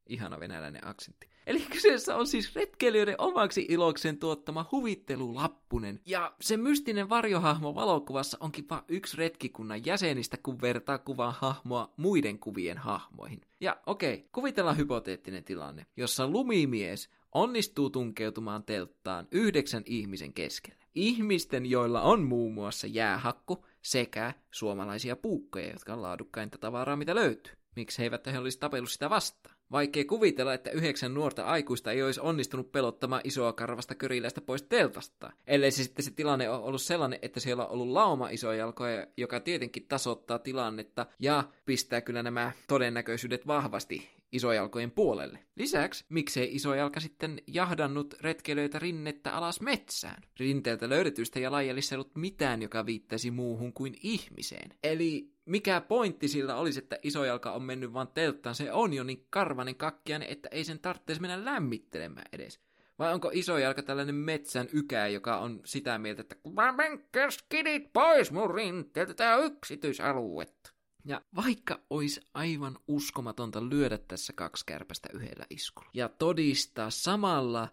Ihana 0.09 0.41
venäläinen 0.41 0.87
aksentti. 0.89 1.29
Eli 1.47 1.61
kyseessä 1.61 2.17
on 2.17 2.27
siis 2.27 2.55
retkeilijöiden 2.55 3.15
omaksi 3.19 3.67
iloksen 3.69 4.19
tuottama 4.19 4.69
huvittelulappunen. 4.73 6.01
Ja 6.07 6.35
se 6.41 6.57
mystinen 6.57 7.09
varjohahmo 7.09 7.75
valokuvassa 7.75 8.37
onkin 8.41 8.69
vain 8.71 8.83
yksi 8.89 9.17
retkikunnan 9.17 9.87
jäsenistä, 9.87 10.37
kun 10.43 10.61
vertaa 10.61 10.99
kuvan 10.99 11.35
hahmoa 11.39 11.93
muiden 11.97 12.39
kuvien 12.39 12.79
hahmoihin. 12.79 13.41
Ja 13.61 13.77
okei, 13.87 14.15
okay, 14.15 14.29
kuvitellaan 14.33 14.77
hypoteettinen 14.77 15.45
tilanne, 15.45 15.87
jossa 15.97 16.29
lumimies 16.29 17.11
onnistuu 17.33 17.91
tunkeutumaan 17.91 18.65
telttaan 18.65 19.29
yhdeksän 19.31 19.83
ihmisen 19.87 20.33
keskelle. 20.33 20.85
Ihmisten, 20.95 21.67
joilla 21.67 22.03
on 22.03 22.23
muun 22.23 22.55
muassa 22.55 22.87
jäähakku 22.87 23.67
sekä 23.83 24.35
suomalaisia 24.51 25.17
puukkoja, 25.17 25.71
jotka 25.71 25.93
on 25.93 26.03
laadukkainta 26.03 26.59
tavaraa, 26.59 26.97
mitä 26.97 27.15
löytyy. 27.15 27.53
Miksi 27.77 27.99
he 27.99 28.05
eivät 28.05 28.27
he 28.27 28.39
olisi 28.39 28.59
tapellut 28.59 28.91
sitä 28.91 29.11
vastaan? 29.11 29.56
Vaikea 29.73 30.05
kuvitella, 30.05 30.55
että 30.55 30.71
yhdeksän 30.71 31.15
nuorta 31.15 31.45
aikuista 31.45 31.93
ei 31.93 32.03
olisi 32.03 32.21
onnistunut 32.21 32.73
pelottamaan 32.73 33.21
isoa 33.25 33.53
karvasta 33.53 33.95
köriläistä 33.95 34.41
pois 34.41 34.63
teltasta. 34.63 35.33
Ellei 35.47 35.71
se 35.71 35.83
sitten 35.83 36.05
se 36.05 36.11
tilanne 36.11 36.51
ole 36.51 36.65
ollut 36.65 36.83
sellainen, 36.83 37.19
että 37.23 37.41
siellä 37.41 37.67
on 37.67 37.71
ollut 37.71 37.89
lauma 37.89 38.29
isoja 38.29 38.59
jalkoja, 38.59 39.07
joka 39.17 39.41
tietenkin 39.41 39.87
tasoittaa 39.89 40.39
tilannetta 40.39 41.07
ja 41.19 41.45
pistää 41.65 42.01
kyllä 42.01 42.23
nämä 42.23 42.53
todennäköisyydet 42.69 43.47
vahvasti 43.47 44.09
isojalkojen 44.33 44.91
puolelle. 44.91 45.39
Lisäksi, 45.57 46.05
miksei 46.09 46.55
isojalka 46.55 47.01
sitten 47.01 47.43
jahdannut 47.47 48.15
retkeilijöitä 48.21 48.79
rinnettä 48.79 49.33
alas 49.33 49.61
metsään? 49.61 50.23
Rinteeltä 50.39 50.89
löydetyistä 50.89 51.41
ja 51.41 51.53
lajellissa 51.53 51.95
ei 51.95 51.97
ollut 51.97 52.17
mitään, 52.17 52.63
joka 52.63 52.87
viittaisi 52.87 53.31
muuhun 53.31 53.73
kuin 53.73 53.95
ihmiseen. 54.03 54.71
Eli 54.83 55.37
mikä 55.45 55.81
pointti 55.81 56.29
sillä 56.29 56.57
olisi, 56.57 56.79
että 56.79 56.99
isojalka 57.03 57.53
on 57.53 57.63
mennyt 57.63 57.93
vaan 57.93 58.09
telttaan, 58.09 58.55
se 58.55 58.73
on 58.73 58.93
jo 58.93 59.05
niin 59.05 59.27
karvanen 59.57 59.77
kakkiainen, 59.77 60.29
että 60.29 60.49
ei 60.53 60.65
sen 60.65 60.79
tarvitsisi 60.79 61.21
mennä 61.21 61.45
lämmittelemään 61.45 62.27
edes. 62.33 62.61
Vai 62.99 63.15
onko 63.15 63.31
isojalka 63.33 63.83
tällainen 63.83 64.15
metsän 64.15 64.69
ykä, 64.73 65.07
joka 65.07 65.39
on 65.39 65.61
sitä 65.65 65.99
mieltä, 65.99 66.21
että 66.21 66.37
menkääs 66.77 67.39
kidit 67.49 67.93
pois 67.93 68.33
mun 68.33 68.55
rinteeltä, 68.55 69.15
tää 69.15 69.37
yksityisaluetta. 69.37 70.73
Ja 71.05 71.21
vaikka 71.37 71.81
olisi 71.91 72.21
aivan 72.35 72.79
uskomatonta 72.89 73.69
lyödä 73.69 73.99
tässä 73.99 74.33
kaksi 74.33 74.67
kärpästä 74.67 75.09
yhdellä 75.13 75.47
iskulla 75.51 75.91
ja 75.95 76.09
todistaa 76.09 76.91
samalla 76.91 77.69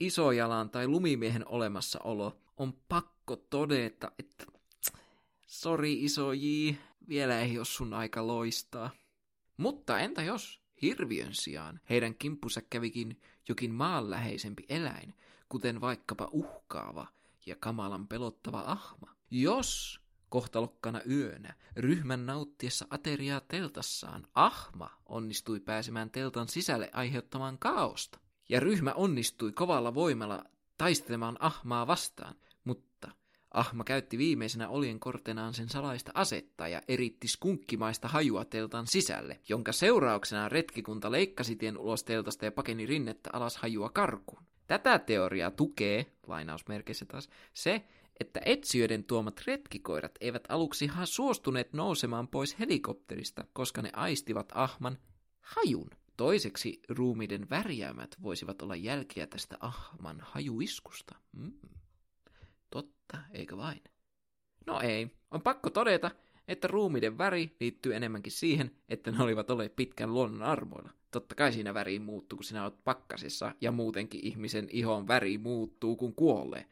isojalan 0.00 0.70
tai 0.70 0.88
lumimiehen 0.88 1.48
olemassaolo, 1.48 2.36
on 2.56 2.72
pakko 2.88 3.36
todeta, 3.36 4.12
että 4.18 4.46
sori 5.46 6.04
iso 6.04 6.32
J, 6.32 6.74
vielä 7.08 7.40
ei 7.40 7.58
ole 7.58 7.64
sun 7.64 7.94
aika 7.94 8.26
loistaa. 8.26 8.90
Mutta 9.56 9.98
entä 9.98 10.22
jos 10.22 10.59
hirviön 10.82 11.34
sijaan 11.34 11.80
heidän 11.90 12.14
kimppussa 12.14 12.60
kävikin 12.70 13.20
jokin 13.48 13.70
maanläheisempi 13.70 14.64
eläin, 14.68 15.14
kuten 15.48 15.80
vaikkapa 15.80 16.28
uhkaava 16.32 17.06
ja 17.46 17.56
kamalan 17.56 18.08
pelottava 18.08 18.60
ahma? 18.66 19.14
Jos 19.30 20.00
kohtalokkana 20.28 21.00
yönä 21.10 21.54
ryhmän 21.76 22.26
nauttiessa 22.26 22.86
ateriaa 22.90 23.40
teltassaan 23.40 24.26
ahma 24.34 24.90
onnistui 25.06 25.60
pääsemään 25.60 26.10
teltan 26.10 26.48
sisälle 26.48 26.90
aiheuttamaan 26.92 27.58
kaaosta, 27.58 28.18
ja 28.48 28.60
ryhmä 28.60 28.92
onnistui 28.92 29.52
kovalla 29.52 29.94
voimalla 29.94 30.44
taistelemaan 30.78 31.36
ahmaa 31.40 31.86
vastaan, 31.86 32.34
Ahma 33.50 33.84
käytti 33.84 34.18
viimeisenä 34.18 34.68
olien 34.68 35.00
kortenaan 35.00 35.54
sen 35.54 35.68
salaista 35.68 36.12
asetta 36.14 36.68
ja 36.68 36.82
eritti 36.88 37.28
skunkkimaista 37.28 38.08
hajua 38.08 38.44
teltan 38.44 38.86
sisälle, 38.86 39.40
jonka 39.48 39.72
seurauksena 39.72 40.48
retkikunta 40.48 41.10
leikkasi 41.10 41.56
tien 41.56 41.78
ulos 41.78 42.04
teltasta 42.04 42.44
ja 42.44 42.52
pakeni 42.52 42.86
rinnettä 42.86 43.30
alas 43.32 43.56
hajua 43.56 43.88
karkuun. 43.88 44.42
Tätä 44.66 44.98
teoriaa 44.98 45.50
tukee, 45.50 46.06
lainausmerkeissä 46.26 47.04
taas, 47.04 47.28
se, 47.54 47.84
että 48.20 48.40
etsijöiden 48.44 49.04
tuomat 49.04 49.42
retkikoirat 49.46 50.12
eivät 50.20 50.44
aluksi 50.48 50.90
suostuneet 51.04 51.72
nousemaan 51.72 52.28
pois 52.28 52.58
helikopterista, 52.58 53.44
koska 53.52 53.82
ne 53.82 53.90
aistivat 53.92 54.52
ahman 54.54 54.98
hajun. 55.40 55.90
Toiseksi 56.16 56.80
ruumiiden 56.88 57.50
värjäämät 57.50 58.16
voisivat 58.22 58.62
olla 58.62 58.76
jälkiä 58.76 59.26
tästä 59.26 59.56
ahman 59.60 60.20
hajuiskusta. 60.20 61.14
Mm. 61.32 61.52
Totta, 63.10 63.26
eikö 63.32 63.56
vain? 63.56 63.80
No 64.66 64.80
ei. 64.80 65.10
On 65.30 65.42
pakko 65.42 65.70
todeta, 65.70 66.10
että 66.48 66.68
ruumiiden 66.68 67.18
väri 67.18 67.56
liittyy 67.60 67.94
enemmänkin 67.94 68.32
siihen, 68.32 68.70
että 68.88 69.10
ne 69.10 69.22
olivat 69.22 69.50
olleet 69.50 69.76
pitkän 69.76 70.14
luonnon 70.14 70.42
armoilla. 70.42 70.90
Totta 71.10 71.34
kai 71.34 71.52
siinä 71.52 71.74
väri 71.74 71.98
muuttuu, 71.98 72.36
kun 72.36 72.44
sinä 72.44 72.62
olet 72.64 72.84
pakkasessa, 72.84 73.54
ja 73.60 73.72
muutenkin 73.72 74.20
ihmisen 74.24 74.68
ihon 74.70 75.08
väri 75.08 75.38
muuttuu, 75.38 75.96
kun 75.96 76.14
kuolee 76.14 76.66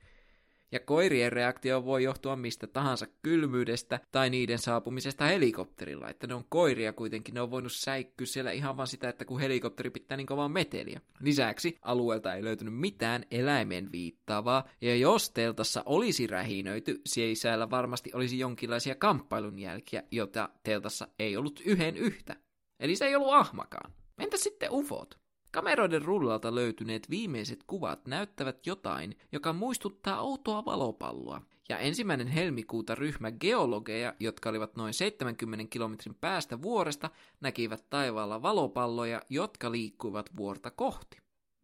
ja 0.73 0.81
koirien 0.81 1.33
reaktio 1.33 1.85
voi 1.85 2.03
johtua 2.03 2.37
mistä 2.37 2.67
tahansa 2.67 3.07
kylmyydestä 3.23 4.01
tai 4.13 4.31
niiden 4.31 4.59
saapumisesta 4.59 5.25
helikopterilla, 5.25 6.09
että 6.09 6.27
ne 6.27 6.35
on 6.35 6.45
koiria 6.49 6.93
kuitenkin, 6.93 7.35
ne 7.35 7.41
on 7.41 7.51
voinut 7.51 7.73
säikkyä 7.73 8.27
siellä 8.27 8.51
ihan 8.51 8.77
vaan 8.77 8.87
sitä, 8.87 9.09
että 9.09 9.25
kun 9.25 9.41
helikopteri 9.41 9.91
pitää 9.91 10.17
niin 10.17 10.27
kovaa 10.27 10.49
meteliä. 10.49 11.01
Lisäksi 11.21 11.79
alueelta 11.83 12.35
ei 12.35 12.45
löytynyt 12.45 12.75
mitään 12.75 13.25
eläimen 13.31 13.93
viittaavaa, 13.93 14.69
ja 14.81 14.97
jos 14.97 15.31
teltassa 15.31 15.83
olisi 15.87 16.27
rähinöity, 16.27 17.01
sisällä 17.07 17.71
varmasti 17.71 18.11
olisi 18.15 18.39
jonkinlaisia 18.39 18.95
kamppailun 18.95 19.59
jälkiä, 19.59 20.03
jota 20.11 20.49
teltassa 20.63 21.09
ei 21.19 21.37
ollut 21.37 21.61
yhden 21.65 21.97
yhtä. 21.97 22.37
Eli 22.81 22.97
se 22.97 23.07
ei 23.07 23.17
ollut 23.17 23.33
ahmakaan. 23.33 23.93
Entä 24.19 24.37
sitten 24.37 24.71
ufot? 24.73 25.19
Kameroiden 25.51 26.03
rullalta 26.03 26.55
löytyneet 26.55 27.11
viimeiset 27.11 27.65
kuvat 27.67 28.07
näyttävät 28.07 28.67
jotain, 28.67 29.17
joka 29.33 29.53
muistuttaa 29.53 30.21
outoa 30.21 30.65
valopalloa. 30.65 31.43
Ja 31.69 31.79
ensimmäinen 31.79 32.27
helmikuuta 32.27 32.95
ryhmä 32.95 33.31
geologeja, 33.31 34.15
jotka 34.21 34.51
olivat 34.51 34.77
noin 34.77 34.95
70 34.95 35.65
kilometrin 35.71 36.15
päästä 36.15 36.63
vuoresta, 36.63 37.11
näkivät 37.41 37.85
taivaalla 37.91 38.43
valopalloja, 38.43 39.23
jotka 39.31 39.73
liikkuivat 39.73 40.37
vuorta 40.37 40.71
kohti. 40.71 41.19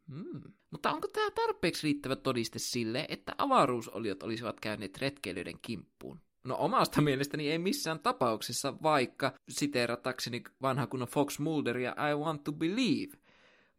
Hmm. 0.08 0.42
Mutta 0.70 0.92
onko 0.92 1.08
tämä 1.08 1.30
tarpeeksi 1.30 1.82
riittävä 1.86 2.16
todiste 2.16 2.58
sille, 2.58 3.06
että 3.08 3.34
avaruusoliot 3.38 4.22
olisivat 4.22 4.60
käyneet 4.60 4.98
retkeilijöiden 4.98 5.58
kimppuun? 5.62 6.20
No 6.44 6.56
omasta 6.58 7.00
mielestäni 7.00 7.50
ei 7.50 7.58
missään 7.58 8.00
tapauksessa, 8.00 8.74
vaikka 8.82 9.32
siteeratakseni 9.48 10.42
vanha 10.62 10.86
kunnon 10.86 11.08
Fox 11.08 11.38
Mulderia 11.38 11.94
I 12.10 12.14
want 12.14 12.44
to 12.44 12.52
believe. 12.52 13.18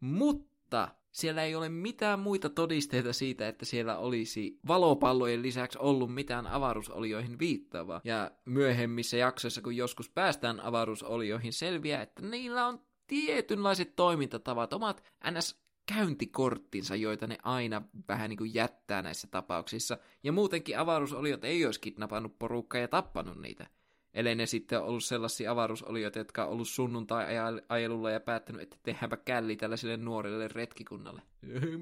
Mutta 0.00 0.88
siellä 1.12 1.42
ei 1.42 1.54
ole 1.54 1.68
mitään 1.68 2.18
muita 2.18 2.50
todisteita 2.50 3.12
siitä, 3.12 3.48
että 3.48 3.64
siellä 3.64 3.98
olisi 3.98 4.58
valopallojen 4.68 5.42
lisäksi 5.42 5.78
ollut 5.78 6.14
mitään 6.14 6.46
avaruusolioihin 6.46 7.38
viittaavaa. 7.38 8.00
Ja 8.04 8.30
myöhemmissä 8.44 9.16
jaksoissa, 9.16 9.62
kun 9.62 9.76
joskus 9.76 10.10
päästään 10.10 10.60
avaruusolioihin, 10.60 11.52
selviää, 11.52 12.02
että 12.02 12.22
niillä 12.22 12.66
on 12.66 12.80
tietynlaiset 13.06 13.96
toimintatavat, 13.96 14.72
omat 14.72 15.02
ns 15.30 15.60
käyntikorttinsa, 15.94 16.96
joita 16.96 17.26
ne 17.26 17.38
aina 17.42 17.82
vähän 18.08 18.30
niin 18.30 18.38
kuin 18.38 18.54
jättää 18.54 19.02
näissä 19.02 19.28
tapauksissa. 19.30 19.98
Ja 20.22 20.32
muutenkin 20.32 20.78
avaruusoliot 20.78 21.44
ei 21.44 21.66
olisi 21.66 21.80
kidnappannut 21.80 22.38
porukkaa 22.38 22.80
ja 22.80 22.88
tappanut 22.88 23.38
niitä 23.38 23.66
ellei 24.16 24.34
ne 24.34 24.46
sitten 24.46 24.82
ollut 24.82 25.04
sellaisia 25.04 25.52
avaruusolioita, 25.52 26.18
jotka 26.18 26.44
on 26.44 26.50
ollut 26.50 26.68
sunnuntai-ajelulla 26.68 28.10
ja 28.10 28.20
päättänyt, 28.20 28.62
että 28.62 28.76
tehdäänpä 28.82 29.16
källi 29.16 29.56
tällaiselle 29.56 29.96
nuorelle 29.96 30.48
retkikunnalle. 30.48 31.22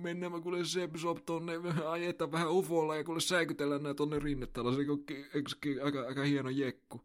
Mennään 0.02 0.32
mä 0.32 0.40
kuule 0.40 0.64
Sepsop 0.64 1.18
tonne, 1.26 1.52
ajetaan 1.86 2.32
vähän 2.32 2.50
ufolla 2.50 2.96
ja 2.96 3.04
kuule 3.04 3.20
säikytellään 3.20 3.82
nää 3.82 3.94
tonne 3.94 4.18
rinnettä, 4.18 4.60
se 4.62 5.82
aika, 5.82 6.00
aika 6.00 6.22
hieno 6.22 6.50
jekku. 6.50 7.00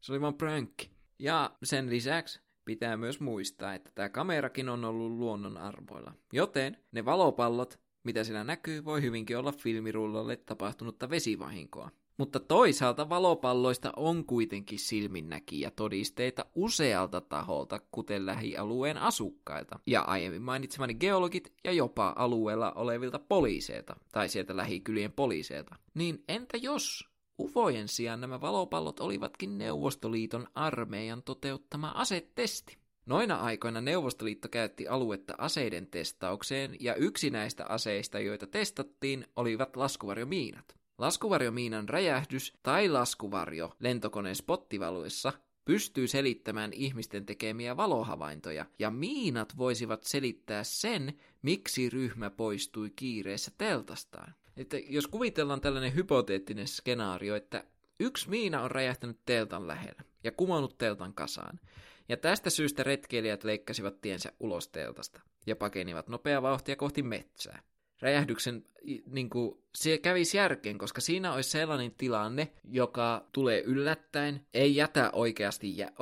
Se 0.00 0.12
oli 0.12 0.20
vaan 0.20 0.34
prankki. 0.34 0.90
Ja 1.18 1.50
sen 1.62 1.90
lisäksi 1.90 2.40
pitää 2.64 2.96
myös 2.96 3.20
muistaa, 3.20 3.74
että 3.74 3.90
tämä 3.94 4.08
kamerakin 4.08 4.68
on 4.68 4.84
ollut 4.84 5.12
luonnon 5.12 5.56
arvoilla. 5.56 6.12
Joten 6.32 6.76
ne 6.92 7.04
valopallot, 7.04 7.80
mitä 8.04 8.24
siinä 8.24 8.44
näkyy, 8.44 8.84
voi 8.84 9.02
hyvinkin 9.02 9.38
olla 9.38 9.52
filmirullalle 9.52 10.36
tapahtunutta 10.36 11.10
vesivahinkoa. 11.10 11.90
Mutta 12.18 12.40
toisaalta 12.40 13.08
valopalloista 13.08 13.92
on 13.96 14.24
kuitenkin 14.24 14.78
silminnäkiä 14.78 15.70
todisteita 15.70 16.44
usealta 16.54 17.20
taholta, 17.20 17.80
kuten 17.90 18.26
lähialueen 18.26 18.96
asukkailta, 18.96 19.78
ja 19.86 20.02
aiemmin 20.02 20.42
mainitsemani 20.42 20.94
geologit 20.94 21.52
ja 21.64 21.72
jopa 21.72 22.14
alueella 22.16 22.72
olevilta 22.72 23.18
poliiseilta, 23.18 23.96
tai 24.12 24.28
sieltä 24.28 24.56
lähikylien 24.56 25.12
poliiseilta. 25.12 25.76
Niin 25.94 26.24
entä 26.28 26.56
jos 26.56 27.08
ufojen 27.40 27.88
sijaan 27.88 28.20
nämä 28.20 28.40
valopallot 28.40 29.00
olivatkin 29.00 29.58
Neuvostoliiton 29.58 30.46
armeijan 30.54 31.22
toteuttama 31.22 31.88
asetesti? 31.94 32.78
Noina 33.06 33.36
aikoina 33.36 33.80
Neuvostoliitto 33.80 34.48
käytti 34.48 34.88
aluetta 34.88 35.34
aseiden 35.38 35.86
testaukseen, 35.86 36.76
ja 36.80 36.94
yksi 36.94 37.30
näistä 37.30 37.66
aseista, 37.66 38.20
joita 38.20 38.46
testattiin, 38.46 39.26
olivat 39.36 39.76
laskuvarjomiinat. 39.76 40.77
Laskuvarjomiinan 40.98 41.88
räjähdys 41.88 42.52
tai 42.62 42.88
laskuvarjo 42.88 43.76
lentokoneen 43.80 44.36
spottivaluessa 44.36 45.32
pystyy 45.64 46.08
selittämään 46.08 46.72
ihmisten 46.72 47.26
tekemiä 47.26 47.76
valohavaintoja, 47.76 48.66
ja 48.78 48.90
miinat 48.90 49.56
voisivat 49.58 50.04
selittää 50.04 50.64
sen, 50.64 51.18
miksi 51.42 51.90
ryhmä 51.90 52.30
poistui 52.30 52.90
kiireessä 52.96 53.50
teltastaan. 53.58 54.34
Että 54.56 54.76
jos 54.78 55.06
kuvitellaan 55.06 55.60
tällainen 55.60 55.94
hypoteettinen 55.94 56.68
skenaario, 56.68 57.36
että 57.36 57.64
yksi 58.00 58.30
miina 58.30 58.62
on 58.62 58.70
räjähtänyt 58.70 59.18
teltan 59.26 59.66
lähellä 59.66 60.02
ja 60.24 60.32
kumonnut 60.32 60.78
teltan 60.78 61.14
kasaan, 61.14 61.60
ja 62.08 62.16
tästä 62.16 62.50
syystä 62.50 62.82
retkeilijät 62.82 63.44
leikkasivat 63.44 64.00
tiensä 64.00 64.32
ulos 64.40 64.68
teltasta 64.68 65.20
ja 65.46 65.56
pakenivat 65.56 66.08
nopea 66.08 66.42
vauhtia 66.42 66.76
kohti 66.76 67.02
metsää 67.02 67.62
räjähdyksen 68.00 68.64
niin 69.06 69.30
kuin, 69.30 69.58
se 69.74 69.98
kävisi 69.98 70.36
järkeen, 70.36 70.78
koska 70.78 71.00
siinä 71.00 71.32
olisi 71.32 71.50
sellainen 71.50 71.94
tilanne, 71.98 72.52
joka 72.70 73.26
tulee 73.32 73.60
yllättäen, 73.60 74.46
ei 74.54 74.76
jätä 74.76 75.10
oikeasti 75.12 75.78
jä, 75.78 75.92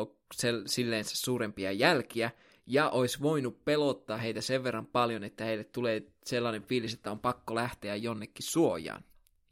silleen 0.66 1.04
suurempia 1.04 1.72
jälkiä, 1.72 2.30
ja 2.66 2.90
olisi 2.90 3.20
voinut 3.20 3.64
pelottaa 3.64 4.16
heitä 4.16 4.40
sen 4.40 4.64
verran 4.64 4.86
paljon, 4.86 5.24
että 5.24 5.44
heille 5.44 5.64
tulee 5.64 6.02
sellainen 6.24 6.62
fiilis, 6.62 6.94
että 6.94 7.10
on 7.10 7.18
pakko 7.20 7.54
lähteä 7.54 7.96
jonnekin 7.96 8.46
suojaan 8.46 9.04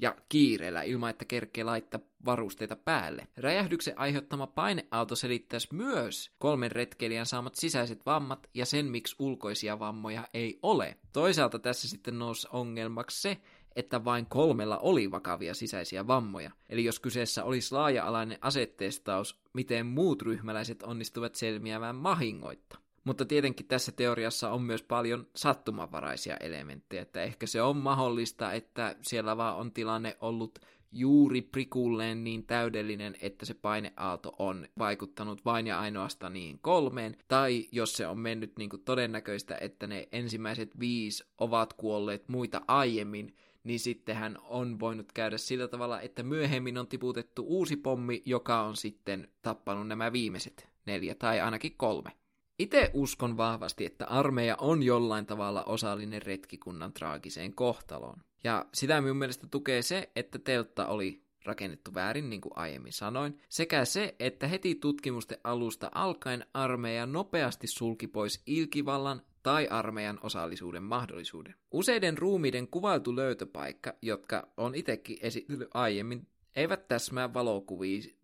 ja 0.05 0.17
kiireellä 0.29 0.83
ilman, 0.83 1.11
että 1.11 1.25
kerkee 1.25 1.64
laittaa 1.64 2.01
varusteita 2.25 2.77
päälle. 2.77 3.29
Räjähdyksen 3.37 3.99
aiheuttama 3.99 4.47
paineaalto 4.47 5.17
selittäisi 5.17 5.75
myös 5.75 6.31
kolmen 6.38 6.73
retkeilijän 6.73 7.27
saamat 7.27 7.55
sisäiset 7.55 8.07
vammat 8.07 8.51
ja 8.55 8.67
sen, 8.67 8.87
miksi 8.87 9.17
ulkoisia 9.19 9.79
vammoja 9.79 10.29
ei 10.35 10.59
ole. 10.62 10.97
Toisaalta 11.12 11.59
tässä 11.59 11.88
sitten 11.88 12.19
nousi 12.19 12.49
ongelmaksi 12.53 13.20
se, 13.20 13.37
että 13.76 14.05
vain 14.05 14.26
kolmella 14.26 14.78
oli 14.78 15.11
vakavia 15.11 15.55
sisäisiä 15.55 16.07
vammoja. 16.07 16.51
Eli 16.68 16.85
jos 16.85 17.01
kyseessä 17.01 17.45
olisi 17.45 17.74
laaja-alainen 17.74 18.39
asetestaus, 18.41 19.41
miten 19.53 19.87
muut 19.87 20.22
ryhmäläiset 20.22 20.83
onnistuvat 20.83 21.35
selviämään 21.35 21.97
mahingoitta. 21.97 22.84
Mutta 23.05 23.24
tietenkin 23.24 23.66
tässä 23.66 23.92
teoriassa 23.92 24.50
on 24.50 24.62
myös 24.62 24.82
paljon 24.82 25.26
sattumanvaraisia 25.36 26.36
elementtejä, 26.36 27.02
että 27.02 27.22
ehkä 27.22 27.46
se 27.46 27.62
on 27.62 27.76
mahdollista, 27.76 28.52
että 28.52 28.96
siellä 29.02 29.36
vaan 29.36 29.57
on 29.57 29.72
tilanne 29.72 30.16
ollut 30.20 30.59
juuri 30.92 31.42
prikulleen 31.42 32.24
niin 32.24 32.46
täydellinen, 32.46 33.16
että 33.22 33.46
se 33.46 33.55
paineaalto 33.55 34.34
on 34.38 34.68
vaikuttanut 34.78 35.44
vain 35.44 35.66
ja 35.66 35.80
ainoastaan 35.80 36.32
niin 36.32 36.59
kolmeen, 36.59 37.16
tai 37.28 37.68
jos 37.72 37.92
se 37.92 38.07
on 38.07 38.18
mennyt 38.18 38.52
niin 38.59 38.70
kuin 38.70 38.82
todennäköistä, 38.82 39.59
että 39.61 39.86
ne 39.86 40.09
ensimmäiset 40.12 40.80
viisi 40.80 41.24
ovat 41.38 41.72
kuolleet 41.72 42.28
muita 42.28 42.62
aiemmin, 42.68 43.36
niin 43.64 43.80
sittenhän 43.80 44.38
on 44.42 44.80
voinut 44.80 45.12
käydä 45.12 45.38
sillä 45.38 45.68
tavalla, 45.68 46.00
että 46.00 46.22
myöhemmin 46.22 46.78
on 46.78 46.86
tiputettu 46.86 47.44
uusi 47.46 47.76
pommi, 47.76 48.22
joka 48.24 48.62
on 48.62 48.76
sitten 48.76 49.28
tappanut 49.42 49.88
nämä 49.88 50.12
viimeiset 50.12 50.68
neljä 50.86 51.14
tai 51.14 51.40
ainakin 51.40 51.74
kolme. 51.76 52.11
Itse 52.59 52.90
uskon 52.94 53.36
vahvasti, 53.36 53.86
että 53.86 54.07
armeija 54.07 54.57
on 54.61 54.82
jollain 54.82 55.26
tavalla 55.26 55.64
osallinen 55.64 56.22
retkikunnan 56.22 56.92
traagiseen 56.92 57.55
kohtaloon. 57.55 58.20
Ja 58.44 58.66
sitä 58.74 59.00
minun 59.00 59.16
mielestä 59.16 59.46
tukee 59.46 59.82
se, 59.82 60.11
että 60.16 60.38
teltta 60.38 60.86
oli 60.86 61.24
rakennettu 61.44 61.94
väärin, 61.94 62.30
niin 62.30 62.40
kuin 62.40 62.52
aiemmin 62.57 62.92
sanoin, 62.92 63.38
sekä 63.48 63.84
se, 63.84 64.14
että 64.18 64.46
heti 64.48 64.74
tutkimusten 64.74 65.38
alusta 65.44 65.90
alkaen 65.94 66.46
armeija 66.55 67.07
nopeasti 67.07 67.66
sulki 67.66 68.07
pois 68.07 68.42
ilkivallan 68.46 69.22
tai 69.42 69.68
armeijan 69.68 70.18
osallisuuden 70.22 70.82
mahdollisuuden. 70.82 71.55
Useiden 71.70 72.18
ruumiiden 72.18 72.68
kuvailtu 72.68 73.16
löytöpaikka, 73.16 73.94
jotka 74.02 74.48
on 74.57 74.74
itsekin 74.74 75.18
esitellyt 75.20 75.68
aiemmin, 75.74 76.26
eivät 76.57 76.88
täsmää 76.88 77.32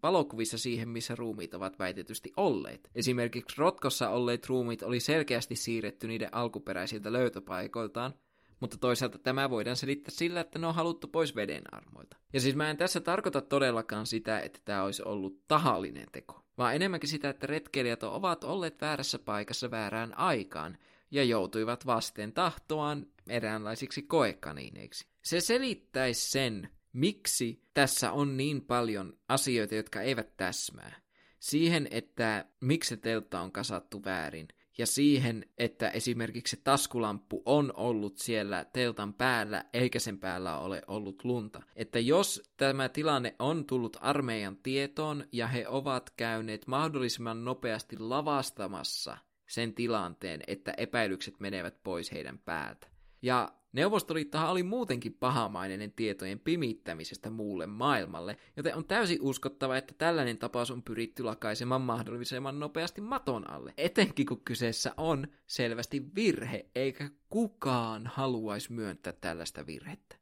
valokuvissa 0.03 0.59
siihen, 0.59 0.89
missä 0.89 1.15
ruumiit 1.15 1.55
ovat 1.55 1.79
väitetysti 1.79 2.33
olleet. 2.37 2.91
Esimerkiksi 2.95 3.57
Rotkossa 3.59 4.09
olleet 4.09 4.47
ruumiit 4.47 4.83
oli 4.83 5.01
selkeästi 5.01 5.57
siirretty 5.57 6.09
niiden 6.09 6.35
alkuperäisiltä 6.35 7.13
löytöpaikoiltaan, 7.13 8.15
mutta 8.61 8.77
toisaalta 8.77 9.19
tämä 9.19 9.51
voidaan 9.51 9.77
selittää 9.77 10.11
sillä, 10.11 10.41
että 10.41 10.59
ne 10.59 10.67
on 10.67 10.75
haluttu 10.75 11.09
pois 11.09 11.37
veden 11.37 11.75
armoilta. 11.75 12.17
Ja 12.33 12.41
siis 12.41 12.57
mä 12.57 12.71
en 12.71 12.77
tässä 12.77 13.01
tarkoita 13.01 13.41
todellakaan 13.41 14.07
sitä, 14.07 14.41
että 14.41 14.59
tämä 14.65 14.83
olisi 14.83 15.03
ollut 15.03 15.49
tahallinen 15.49 16.07
teko, 16.13 16.45
vaan 16.59 16.75
enemmänkin 16.75 17.09
sitä, 17.09 17.31
että 17.31 17.47
retkeilijät 17.47 18.03
ovat 18.03 18.45
olleet 18.45 18.81
väärässä 18.81 19.19
paikassa 19.19 19.71
väärään 19.71 20.19
aikaan 20.19 20.79
ja 21.11 21.25
joutuivat 21.25 21.87
vasten 21.87 22.33
tahtoaan 22.33 23.07
eräänlaisiksi 23.29 24.03
koekaniineiksi. 24.03 25.07
Se 25.23 25.41
selittäisi 25.41 26.31
sen, 26.31 26.69
miksi 26.93 27.63
tässä 27.75 28.13
on 28.13 28.37
niin 28.37 28.63
paljon 28.63 29.19
asioita, 29.29 29.75
jotka 29.75 30.01
eivät 30.01 30.37
täsmää. 30.37 31.01
Siihen, 31.41 31.89
että 31.91 32.45
miksi 32.61 32.97
teltta 32.97 33.41
on 33.41 33.53
kasattu 33.53 34.05
väärin, 34.05 34.49
ja 34.81 34.87
siihen, 34.87 35.47
että 35.59 35.91
esimerkiksi 35.91 36.57
se 36.57 36.63
taskulamppu 36.63 37.43
on 37.45 37.73
ollut 37.77 38.19
siellä 38.19 38.65
teltan 38.65 39.15
päällä, 39.15 39.65
eikä 39.73 39.99
sen 39.99 40.19
päällä 40.19 40.59
ole 40.59 40.83
ollut 40.87 41.25
lunta. 41.25 41.63
Että 41.77 41.99
jos 41.99 42.43
tämä 42.57 42.89
tilanne 42.89 43.35
on 43.39 43.65
tullut 43.65 43.97
armeijan 44.01 44.57
tietoon 44.57 45.25
ja 45.33 45.47
he 45.47 45.69
ovat 45.69 46.11
käyneet 46.11 46.67
mahdollisimman 46.67 47.45
nopeasti 47.45 47.99
lavastamassa 47.99 49.17
sen 49.49 49.75
tilanteen, 49.75 50.41
että 50.47 50.75
epäilykset 50.77 51.41
menevät 51.41 51.83
pois 51.83 52.13
heidän 52.13 52.39
päältä. 52.39 52.87
Ja 53.23 53.53
Neuvostoliittohan 53.73 54.51
oli 54.51 54.63
muutenkin 54.63 55.15
pahamainen 55.15 55.93
tietojen 55.93 56.39
pimittämisestä 56.39 57.31
muulle 57.31 57.67
maailmalle, 57.67 58.37
joten 58.57 58.75
on 58.75 58.85
täysin 58.85 59.19
uskottava, 59.21 59.77
että 59.77 59.95
tällainen 59.99 60.39
tapaus 60.39 60.71
on 60.71 60.83
pyritty 60.83 61.23
lakaisemaan 61.25 61.81
mahdollisimman 61.81 62.61
nopeasti 62.61 63.01
maton 63.01 63.51
alle. 63.51 63.75
Etenkin 63.77 64.27
kun 64.27 64.41
kyseessä 64.45 64.95
on 64.97 65.29
selvästi 65.47 66.15
virhe, 66.15 66.67
eikä 66.75 67.11
kukaan 67.29 68.07
haluaisi 68.07 68.73
myöntää 68.73 69.13
tällaista 69.13 69.67
virhettä. 69.67 70.17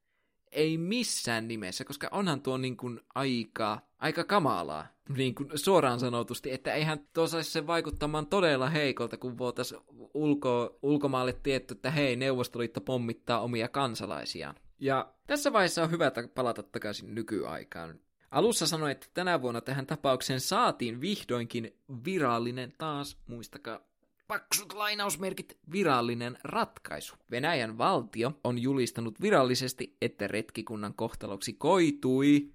Ei 0.53 0.78
missään 0.78 1.49
nimessä, 1.49 1.84
koska 1.84 2.09
onhan 2.12 2.42
tuo 2.42 2.57
niin 2.57 2.76
kuin 2.76 3.01
aika, 3.14 3.80
aika 3.99 4.24
kamalaa, 4.24 4.86
niin 5.16 5.34
kuin 5.34 5.48
suoraan 5.54 6.00
sanotusti, 6.00 6.52
että 6.52 6.74
eihän 6.74 7.00
tuo 7.14 7.26
saisi 7.26 7.50
sen 7.50 7.66
vaikuttamaan 7.66 8.26
todella 8.26 8.68
heikolta, 8.68 9.16
kun 9.16 9.38
voitaisiin 9.38 9.80
ulko, 10.14 10.78
ulkomaalle 10.82 11.32
tietty, 11.32 11.74
että 11.74 11.90
hei, 11.90 12.16
Neuvostoliitto 12.16 12.80
pommittaa 12.80 13.40
omia 13.40 13.68
kansalaisiaan. 13.68 14.54
Ja 14.78 15.12
tässä 15.26 15.52
vaiheessa 15.52 15.82
on 15.82 15.90
hyvä 15.90 16.12
palata 16.34 16.62
takaisin 16.62 17.14
nykyaikaan. 17.14 18.00
Alussa 18.30 18.66
sanoin, 18.66 18.92
että 18.92 19.06
tänä 19.14 19.42
vuonna 19.42 19.61
tähän 19.61 19.86
tapaukseen 19.86 20.40
saatiin 20.40 21.00
vihdoinkin 21.00 21.76
virallinen 22.04 22.72
taas, 22.78 23.18
muistakaa, 23.26 23.80
paksut 24.28 24.72
lainausmerkit, 24.72 25.59
virallinen 25.72 26.38
ratkaisu. 26.44 27.14
Venäjän 27.30 27.78
valtio 27.78 28.32
on 28.44 28.59
julistanut 28.59 29.20
virallisesti, 29.20 29.96
että 30.02 30.28
retkikunnan 30.28 30.94
kohtaloksi 30.94 31.52
koitui, 31.52 32.52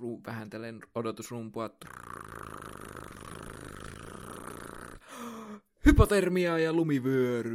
ru, 0.00 0.20
vähän 0.26 0.50
tällainen 0.50 0.80
odotusrumpua, 0.94 1.70
hypotermia 5.86 6.58
ja 6.58 6.72
lumivyöry. 6.72 7.50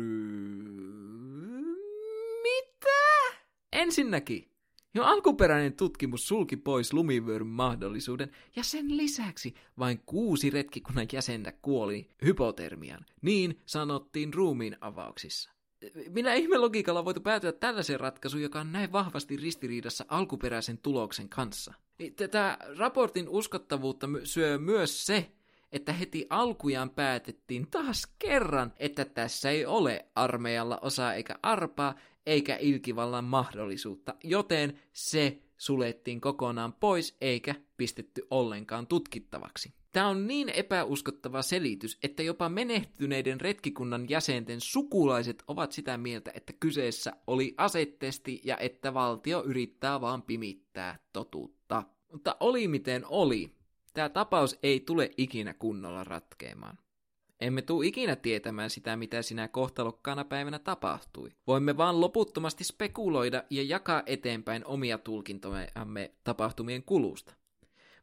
Mitä? 2.44 3.38
Ensinnäkin, 3.74 4.52
jo 4.94 5.04
alkuperäinen 5.04 5.74
tutkimus 5.74 6.28
sulki 6.28 6.58
pois 6.58 6.94
lumivyöryn 6.94 7.48
mahdollisuuden, 7.48 8.32
ja 8.56 8.64
sen 8.64 8.98
lisäksi 8.98 9.54
vain 9.80 10.00
kuusi 10.06 10.50
retkikunnan 10.50 11.08
jäsentä 11.14 11.54
kuoli 11.62 12.10
hypotermian, 12.26 13.06
niin 13.22 13.60
sanottiin 13.66 14.34
ruumiin 14.34 14.78
avauksissa. 14.82 15.55
Minä 16.10 16.34
ihme 16.34 16.58
logiikalla 16.58 17.06
voitu 17.06 17.22
päätyä 17.22 17.52
tällaiseen 17.52 18.00
ratkaisuun, 18.00 18.44
joka 18.44 18.60
on 18.60 18.72
näin 18.72 18.92
vahvasti 18.92 19.38
ristiriidassa 19.38 20.06
alkuperäisen 20.08 20.78
tuloksen 20.78 21.30
kanssa? 21.30 21.74
Tätä 22.16 22.58
raportin 22.78 23.30
uskottavuutta 23.30 24.08
syö 24.24 24.58
myös 24.58 25.06
se, 25.06 25.32
että 25.72 25.94
heti 25.94 26.28
alkujaan 26.30 26.90
päätettiin 26.90 27.68
taas 27.72 28.08
kerran, 28.20 28.74
että 28.78 29.06
tässä 29.06 29.50
ei 29.50 29.66
ole 29.66 30.06
armeijalla 30.16 30.80
osaa 30.82 31.14
eikä 31.14 31.36
arpaa, 31.44 31.96
eikä 32.26 32.58
ilkivallan 32.58 33.24
mahdollisuutta, 33.24 34.16
joten 34.24 34.80
se 34.94 35.40
sulettiin 35.58 36.22
kokonaan 36.22 36.74
pois 36.74 37.18
eikä 37.22 37.56
pistetty 37.78 38.28
ollenkaan 38.30 38.88
tutkittavaksi. 38.88 39.74
Tämä 39.96 40.08
on 40.08 40.28
niin 40.28 40.50
epäuskottava 40.50 41.42
selitys, 41.42 41.98
että 42.04 42.24
jopa 42.24 42.50
menehtyneiden 42.50 43.42
retkikunnan 43.42 44.10
jäsenten 44.10 44.62
sukulaiset 44.62 45.44
ovat 45.48 45.72
sitä 45.72 45.98
mieltä, 45.98 46.32
että 46.34 46.54
kyseessä 46.60 47.14
oli 47.28 47.54
asettesti 47.58 48.42
ja 48.44 48.58
että 48.58 48.94
valtio 48.94 49.44
yrittää 49.44 50.02
vaan 50.02 50.22
pimittää 50.22 51.00
totuutta. 51.14 51.84
Mutta 52.12 52.36
oli 52.40 52.68
miten 52.68 53.06
oli, 53.08 53.52
tämä 53.94 54.10
tapaus 54.10 54.60
ei 54.64 54.80
tule 54.80 55.12
ikinä 55.18 55.54
kunnolla 55.54 56.04
ratkeamaan. 56.04 56.78
Emme 57.42 57.62
tule 57.62 57.86
ikinä 57.86 58.16
tietämään 58.16 58.70
sitä, 58.70 58.96
mitä 58.96 59.22
sinä 59.22 59.48
kohtalokkaana 59.48 60.24
päivänä 60.24 60.60
tapahtui. 60.60 61.30
Voimme 61.48 61.78
vaan 61.78 62.02
loputtomasti 62.02 62.64
spekuloida 62.64 63.44
ja 63.50 63.64
jakaa 63.64 64.04
eteenpäin 64.06 64.66
omia 64.66 64.98
tulkintojamme 64.98 66.12
tapahtumien 66.24 66.84
kulusta. 66.84 67.36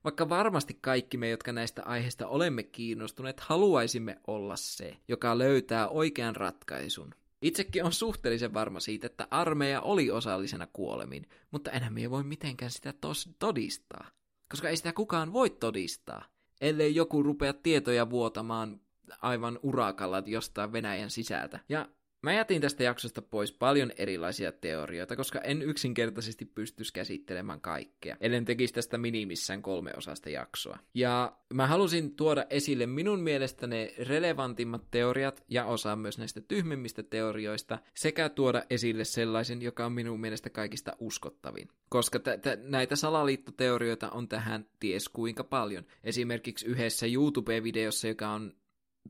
Vaikka 0.05 0.29
varmasti 0.29 0.79
kaikki 0.81 1.17
me, 1.17 1.29
jotka 1.29 1.53
näistä 1.53 1.83
aiheista 1.85 2.27
olemme 2.27 2.63
kiinnostuneet, 2.63 3.41
haluaisimme 3.41 4.19
olla 4.27 4.57
se, 4.57 4.97
joka 5.09 5.39
löytää 5.39 5.89
oikean 5.89 6.37
ratkaisun. 6.37 7.15
Itsekin 7.43 7.85
on 7.85 7.93
suhteellisen 7.93 8.55
varma 8.55 8.81
siitä, 8.81 9.07
että 9.07 9.29
armeija 9.31 9.81
oli 9.81 10.11
osallisena 10.11 10.69
kuolemiin, 10.73 11.29
mutta 11.51 11.71
enää 11.71 11.91
me 11.91 12.01
ei 12.01 12.11
voi 12.11 12.23
mitenkään 12.25 12.71
sitä 12.71 12.91
tos- 13.07 13.33
todistaa. 13.39 14.11
Koska 14.49 14.69
ei 14.69 14.77
sitä 14.77 14.93
kukaan 14.93 15.33
voi 15.33 15.51
todistaa, 15.51 16.25
ellei 16.61 16.95
joku 16.95 17.23
rupea 17.23 17.53
tietoja 17.53 18.11
vuotamaan 18.11 18.81
aivan 19.23 19.59
urakalla 19.63 20.23
jostain 20.27 20.73
Venäjän 20.73 21.11
sisältä. 21.11 21.61
Ja 21.69 21.89
Mä 22.23 22.33
jätin 22.33 22.61
tästä 22.61 22.83
jaksosta 22.83 23.23
pois 23.23 23.53
paljon 23.53 23.93
erilaisia 23.97 24.53
teorioita, 24.53 25.17
koska 25.17 25.41
en 25.41 25.63
yksinkertaisesti 25.63 26.45
pystyisi 26.45 26.93
käsittelemään 26.93 27.61
kaikkea, 27.61 28.17
ellen 28.21 28.45
tekisi 28.45 28.75
tästä 28.75 28.99
minimissään 28.99 29.63
kolme 29.63 29.91
osasta 29.97 30.31
jaksoa. 30.31 30.79
Ja 30.95 31.37
mä 31.55 31.67
halusin 31.67 32.17
tuoda 32.17 32.45
esille 32.51 32.87
minun 32.87 33.21
mielestä 33.21 33.67
ne 33.67 33.95
relevantimmat 33.99 34.83
teoriat 34.91 35.45
ja 35.49 35.65
osa 35.65 35.97
myös 35.97 36.19
näistä 36.19 36.41
tyhmimmistä 36.41 37.03
teorioista, 37.03 37.79
sekä 37.95 38.29
tuoda 38.29 38.63
esille 38.71 39.05
sellaisen, 39.05 39.63
joka 39.63 39.87
on 39.87 39.93
minun 39.93 40.21
mielestä 40.21 40.51
kaikista 40.51 40.93
uskottavin. 40.99 41.69
Koska 41.89 42.19
t- 42.19 42.43
t- 42.43 42.63
näitä 42.63 42.97
salaliittoteorioita 42.97 44.11
on 44.11 44.29
tähän 44.29 44.67
ties 44.81 45.09
kuinka 45.09 45.45
paljon. 45.45 45.85
Esimerkiksi 46.05 46.67
yhdessä 46.67 47.07
YouTube-videossa, 47.07 48.09
joka 48.09 48.29
on 48.29 48.55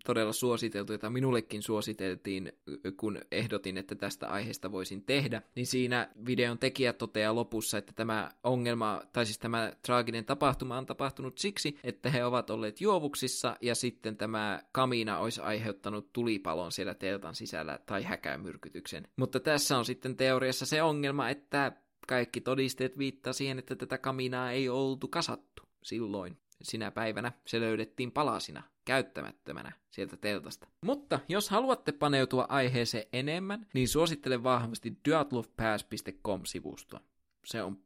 todella 0.05 0.32
suositeltu, 0.32 0.93
jota 0.93 1.11
minullekin 1.11 1.62
suositeltiin, 1.62 2.53
kun 2.97 3.18
ehdotin, 3.30 3.78
että 3.78 3.95
tästä 3.95 4.28
aiheesta 4.28 4.72
voisin 4.72 5.05
tehdä, 5.05 5.43
niin 5.55 5.66
siinä 5.66 6.09
videon 6.26 6.59
tekijä 6.59 6.93
toteaa 6.93 7.34
lopussa, 7.34 7.78
että 7.78 7.93
tämä 7.93 8.30
ongelma, 8.45 9.03
tai 9.12 9.26
siis 9.26 9.38
tämä 9.38 9.72
traaginen 9.86 10.24
tapahtuma 10.24 10.78
on 10.78 10.86
tapahtunut 10.86 11.38
siksi, 11.38 11.78
että 11.84 12.11
he 12.11 12.24
ovat 12.24 12.51
olleet 12.51 12.80
juovuksissa, 12.80 13.57
ja 13.61 13.74
sitten 13.74 14.16
tämä 14.16 14.62
kamina 14.72 15.18
olisi 15.18 15.40
aiheuttanut 15.40 16.12
tulipalon 16.12 16.72
siellä 16.72 16.95
teltan 16.95 17.34
sisällä 17.34 17.78
tai 17.86 18.03
häkämyrkytyksen. 18.03 19.09
Mutta 19.16 19.40
tässä 19.40 19.78
on 19.78 19.84
sitten 19.84 20.16
teoriassa 20.16 20.66
se 20.66 20.82
ongelma, 20.82 21.28
että 21.28 21.72
kaikki 22.09 22.40
todisteet 22.40 22.99
viittaa 22.99 23.32
siihen, 23.32 23.59
että 23.59 23.76
tätä 23.76 23.99
kaminaa 23.99 24.51
ei 24.51 24.68
oltu 24.68 25.09
kasattu 25.09 25.62
silloin. 25.82 26.38
Sinä 26.62 26.90
päivänä 26.90 27.32
se 27.47 27.61
löydettiin 27.61 28.12
palasina, 28.12 28.62
käyttämättömänä 28.85 29.72
sieltä 29.91 30.16
teltasta. 30.16 30.66
Mutta 30.80 31.20
jos 31.28 31.51
haluatte 31.51 31.93
paneutua 31.93 32.47
aiheeseen 32.49 33.07
enemmän, 33.12 33.66
niin 33.74 33.89
suosittelen 33.89 34.43
vahvasti 34.43 34.97
duatlovepass.com-sivustoa. 35.09 37.01
Se 37.47 37.62
on 37.62 37.78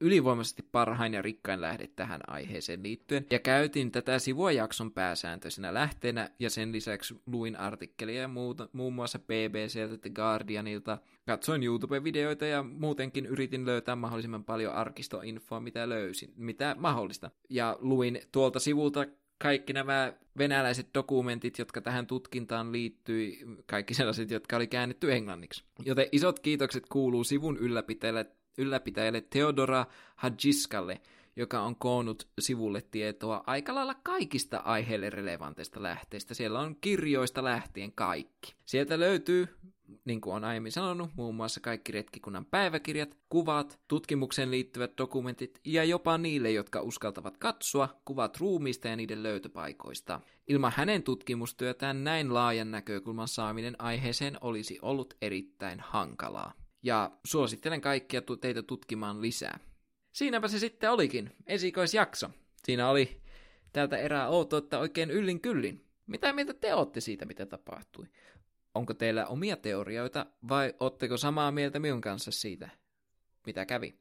ylivoimaisesti 0.00 0.62
parhain 0.62 1.14
ja 1.14 1.22
rikkain 1.22 1.60
lähde 1.60 1.86
tähän 1.86 2.20
aiheeseen 2.26 2.82
liittyen, 2.82 3.26
ja 3.30 3.38
käytin 3.38 3.90
tätä 3.90 4.18
sivua 4.18 4.52
jakson 4.52 4.92
pääsääntöisenä 4.92 5.74
lähteenä, 5.74 6.30
ja 6.38 6.50
sen 6.50 6.72
lisäksi 6.72 7.20
luin 7.26 7.56
artikkelia 7.56 8.28
muuta, 8.28 8.68
muun 8.72 8.94
muassa 8.94 9.18
BBCltä, 9.18 9.98
The 9.98 10.10
Guardianilta, 10.10 10.98
katsoin 11.26 11.62
YouTube-videoita 11.62 12.46
ja 12.46 12.62
muutenkin 12.62 13.26
yritin 13.26 13.66
löytää 13.66 13.96
mahdollisimman 13.96 14.44
paljon 14.44 14.74
arkistoinfoa, 14.74 15.60
mitä 15.60 15.88
löysin, 15.88 16.32
mitä 16.36 16.76
mahdollista. 16.78 17.30
Ja 17.50 17.76
luin 17.80 18.20
tuolta 18.32 18.60
sivulta 18.60 19.06
kaikki 19.42 19.72
nämä 19.72 20.12
venäläiset 20.38 20.88
dokumentit, 20.94 21.58
jotka 21.58 21.80
tähän 21.80 22.06
tutkintaan 22.06 22.72
liittyi, 22.72 23.38
kaikki 23.66 23.94
sellaiset, 23.94 24.30
jotka 24.30 24.56
oli 24.56 24.66
käännetty 24.66 25.12
englanniksi. 25.12 25.64
Joten 25.84 26.06
isot 26.12 26.40
kiitokset 26.40 26.84
kuuluu 26.88 27.24
sivun 27.24 27.56
ylläpitäjälle 27.56 28.26
ylläpitäjälle 28.58 29.20
Theodora 29.20 29.86
Hadjiskalle, 30.16 31.00
joka 31.36 31.60
on 31.60 31.76
koonnut 31.76 32.28
sivulle 32.40 32.82
tietoa 32.90 33.44
aika 33.46 33.74
lailla 33.74 33.94
kaikista 33.94 34.58
aiheelle 34.58 35.10
relevanteista 35.10 35.82
lähteistä. 35.82 36.34
Siellä 36.34 36.60
on 36.60 36.76
kirjoista 36.80 37.44
lähtien 37.44 37.92
kaikki. 37.92 38.54
Sieltä 38.64 39.00
löytyy, 39.00 39.48
niin 40.04 40.20
kuin 40.20 40.34
on 40.34 40.44
aiemmin 40.44 40.72
sanonut, 40.72 41.10
muun 41.16 41.34
muassa 41.34 41.60
kaikki 41.60 41.92
retkikunnan 41.92 42.44
päiväkirjat, 42.44 43.16
kuvat, 43.28 43.80
tutkimukseen 43.88 44.50
liittyvät 44.50 44.92
dokumentit 44.98 45.60
ja 45.64 45.84
jopa 45.84 46.18
niille, 46.18 46.50
jotka 46.50 46.80
uskaltavat 46.80 47.36
katsoa, 47.36 48.00
kuvat 48.04 48.36
ruumiista 48.36 48.88
ja 48.88 48.96
niiden 48.96 49.22
löytöpaikoista. 49.22 50.20
Ilman 50.48 50.72
hänen 50.76 51.02
tutkimustyötään 51.02 52.04
näin 52.04 52.34
laajan 52.34 52.70
näkökulman 52.70 53.28
saaminen 53.28 53.76
aiheeseen 53.78 54.38
olisi 54.40 54.78
ollut 54.82 55.14
erittäin 55.22 55.80
hankalaa 55.80 56.52
ja 56.82 57.10
suosittelen 57.24 57.80
kaikkia 57.80 58.22
teitä 58.40 58.62
tutkimaan 58.62 59.22
lisää. 59.22 59.58
Siinäpä 60.12 60.48
se 60.48 60.58
sitten 60.58 60.90
olikin, 60.90 61.32
esikoisjakso. 61.46 62.30
Siinä 62.64 62.88
oli 62.88 63.20
tältä 63.72 63.96
erää 63.96 64.28
outoutta 64.28 64.78
oikein 64.78 65.10
yllin 65.10 65.40
kyllin. 65.40 65.84
Mitä 66.06 66.32
mieltä 66.32 66.54
te 66.54 66.74
olette 66.74 67.00
siitä, 67.00 67.24
mitä 67.24 67.46
tapahtui? 67.46 68.06
Onko 68.74 68.94
teillä 68.94 69.26
omia 69.26 69.56
teorioita 69.56 70.26
vai 70.48 70.74
otteko 70.80 71.16
samaa 71.16 71.50
mieltä 71.50 71.78
minun 71.78 72.00
kanssa 72.00 72.30
siitä, 72.30 72.68
mitä 73.46 73.66
kävi? 73.66 73.94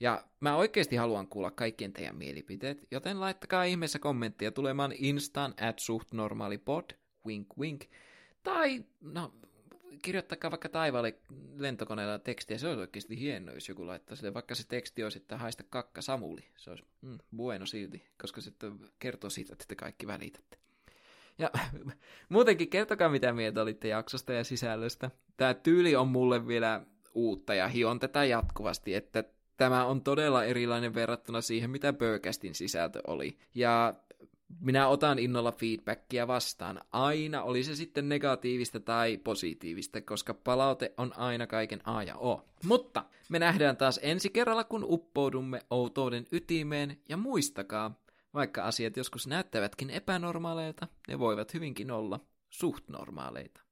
Ja 0.00 0.24
mä 0.40 0.56
oikeasti 0.56 0.96
haluan 0.96 1.28
kuulla 1.28 1.50
kaikkien 1.50 1.92
teidän 1.92 2.16
mielipiteet, 2.16 2.86
joten 2.90 3.20
laittakaa 3.20 3.64
ihmeessä 3.64 3.98
kommenttia 3.98 4.52
tulemaan 4.52 4.92
instaan 4.98 5.54
at 5.60 5.78
suhtnormaalipod, 5.78 6.84
wink 7.26 7.48
wink, 7.58 7.84
tai 8.42 8.84
no 9.00 9.34
kirjoittakaa 10.02 10.50
vaikka 10.50 10.68
taivaalle 10.68 11.18
lentokoneella 11.56 12.18
tekstiä, 12.18 12.58
se 12.58 12.66
olisi 12.66 12.80
oikeasti 12.80 13.20
hienoa, 13.20 13.54
jos 13.54 13.68
joku 13.68 13.86
laittaa 13.86 14.16
sille, 14.16 14.34
vaikka 14.34 14.54
se 14.54 14.66
teksti 14.66 15.02
olisi, 15.02 15.18
että 15.18 15.36
haista 15.36 15.62
kakka 15.62 16.02
Samuli, 16.02 16.44
se 16.56 16.70
olisi 16.70 16.84
mm, 17.00 17.18
bueno 17.36 17.66
silti, 17.66 18.02
koska 18.20 18.40
se 18.40 18.52
kertoo 18.98 19.30
siitä, 19.30 19.52
että 19.52 19.64
te 19.68 19.74
kaikki 19.74 20.06
välitätte. 20.06 20.63
Ja 21.38 21.50
muutenkin 22.28 22.68
kertokaa 22.68 23.08
mitä 23.08 23.32
mieltä 23.32 23.62
olitte 23.62 23.88
jaksosta 23.88 24.32
ja 24.32 24.44
sisällöstä. 24.44 25.10
Tämä 25.36 25.54
tyyli 25.54 25.96
on 25.96 26.08
mulle 26.08 26.46
vielä 26.46 26.80
uutta 27.14 27.54
ja 27.54 27.68
hion 27.68 28.00
tätä 28.00 28.24
jatkuvasti, 28.24 28.94
että 28.94 29.24
tämä 29.56 29.84
on 29.84 30.02
todella 30.02 30.44
erilainen 30.44 30.94
verrattuna 30.94 31.40
siihen, 31.40 31.70
mitä 31.70 31.92
Burcastin 31.92 32.54
sisältö 32.54 33.00
oli. 33.06 33.38
Ja 33.54 33.94
minä 34.60 34.88
otan 34.88 35.18
innolla 35.18 35.52
feedbackia 35.52 36.26
vastaan. 36.26 36.80
Aina, 36.92 37.42
oli 37.42 37.64
se 37.64 37.76
sitten 37.76 38.08
negatiivista 38.08 38.80
tai 38.80 39.16
positiivista, 39.16 40.00
koska 40.00 40.34
palaute 40.34 40.92
on 40.96 41.12
aina 41.16 41.46
kaiken 41.46 41.80
A 41.88 42.02
ja 42.02 42.16
O. 42.16 42.44
Mutta 42.64 43.04
me 43.28 43.38
nähdään 43.38 43.76
taas 43.76 44.00
ensi 44.02 44.30
kerralla, 44.30 44.64
kun 44.64 44.84
uppoudumme 44.88 45.60
outouden 45.70 46.26
ytimeen, 46.32 46.98
ja 47.08 47.16
muistakaa, 47.16 48.03
vaikka 48.34 48.64
asiat 48.64 48.96
joskus 48.96 49.26
näyttävätkin 49.26 49.90
epänormaaleilta, 49.90 50.88
ne 51.08 51.18
voivat 51.18 51.54
hyvinkin 51.54 51.90
olla 51.90 52.20
suht 52.50 52.88
normaaleita. 52.88 53.63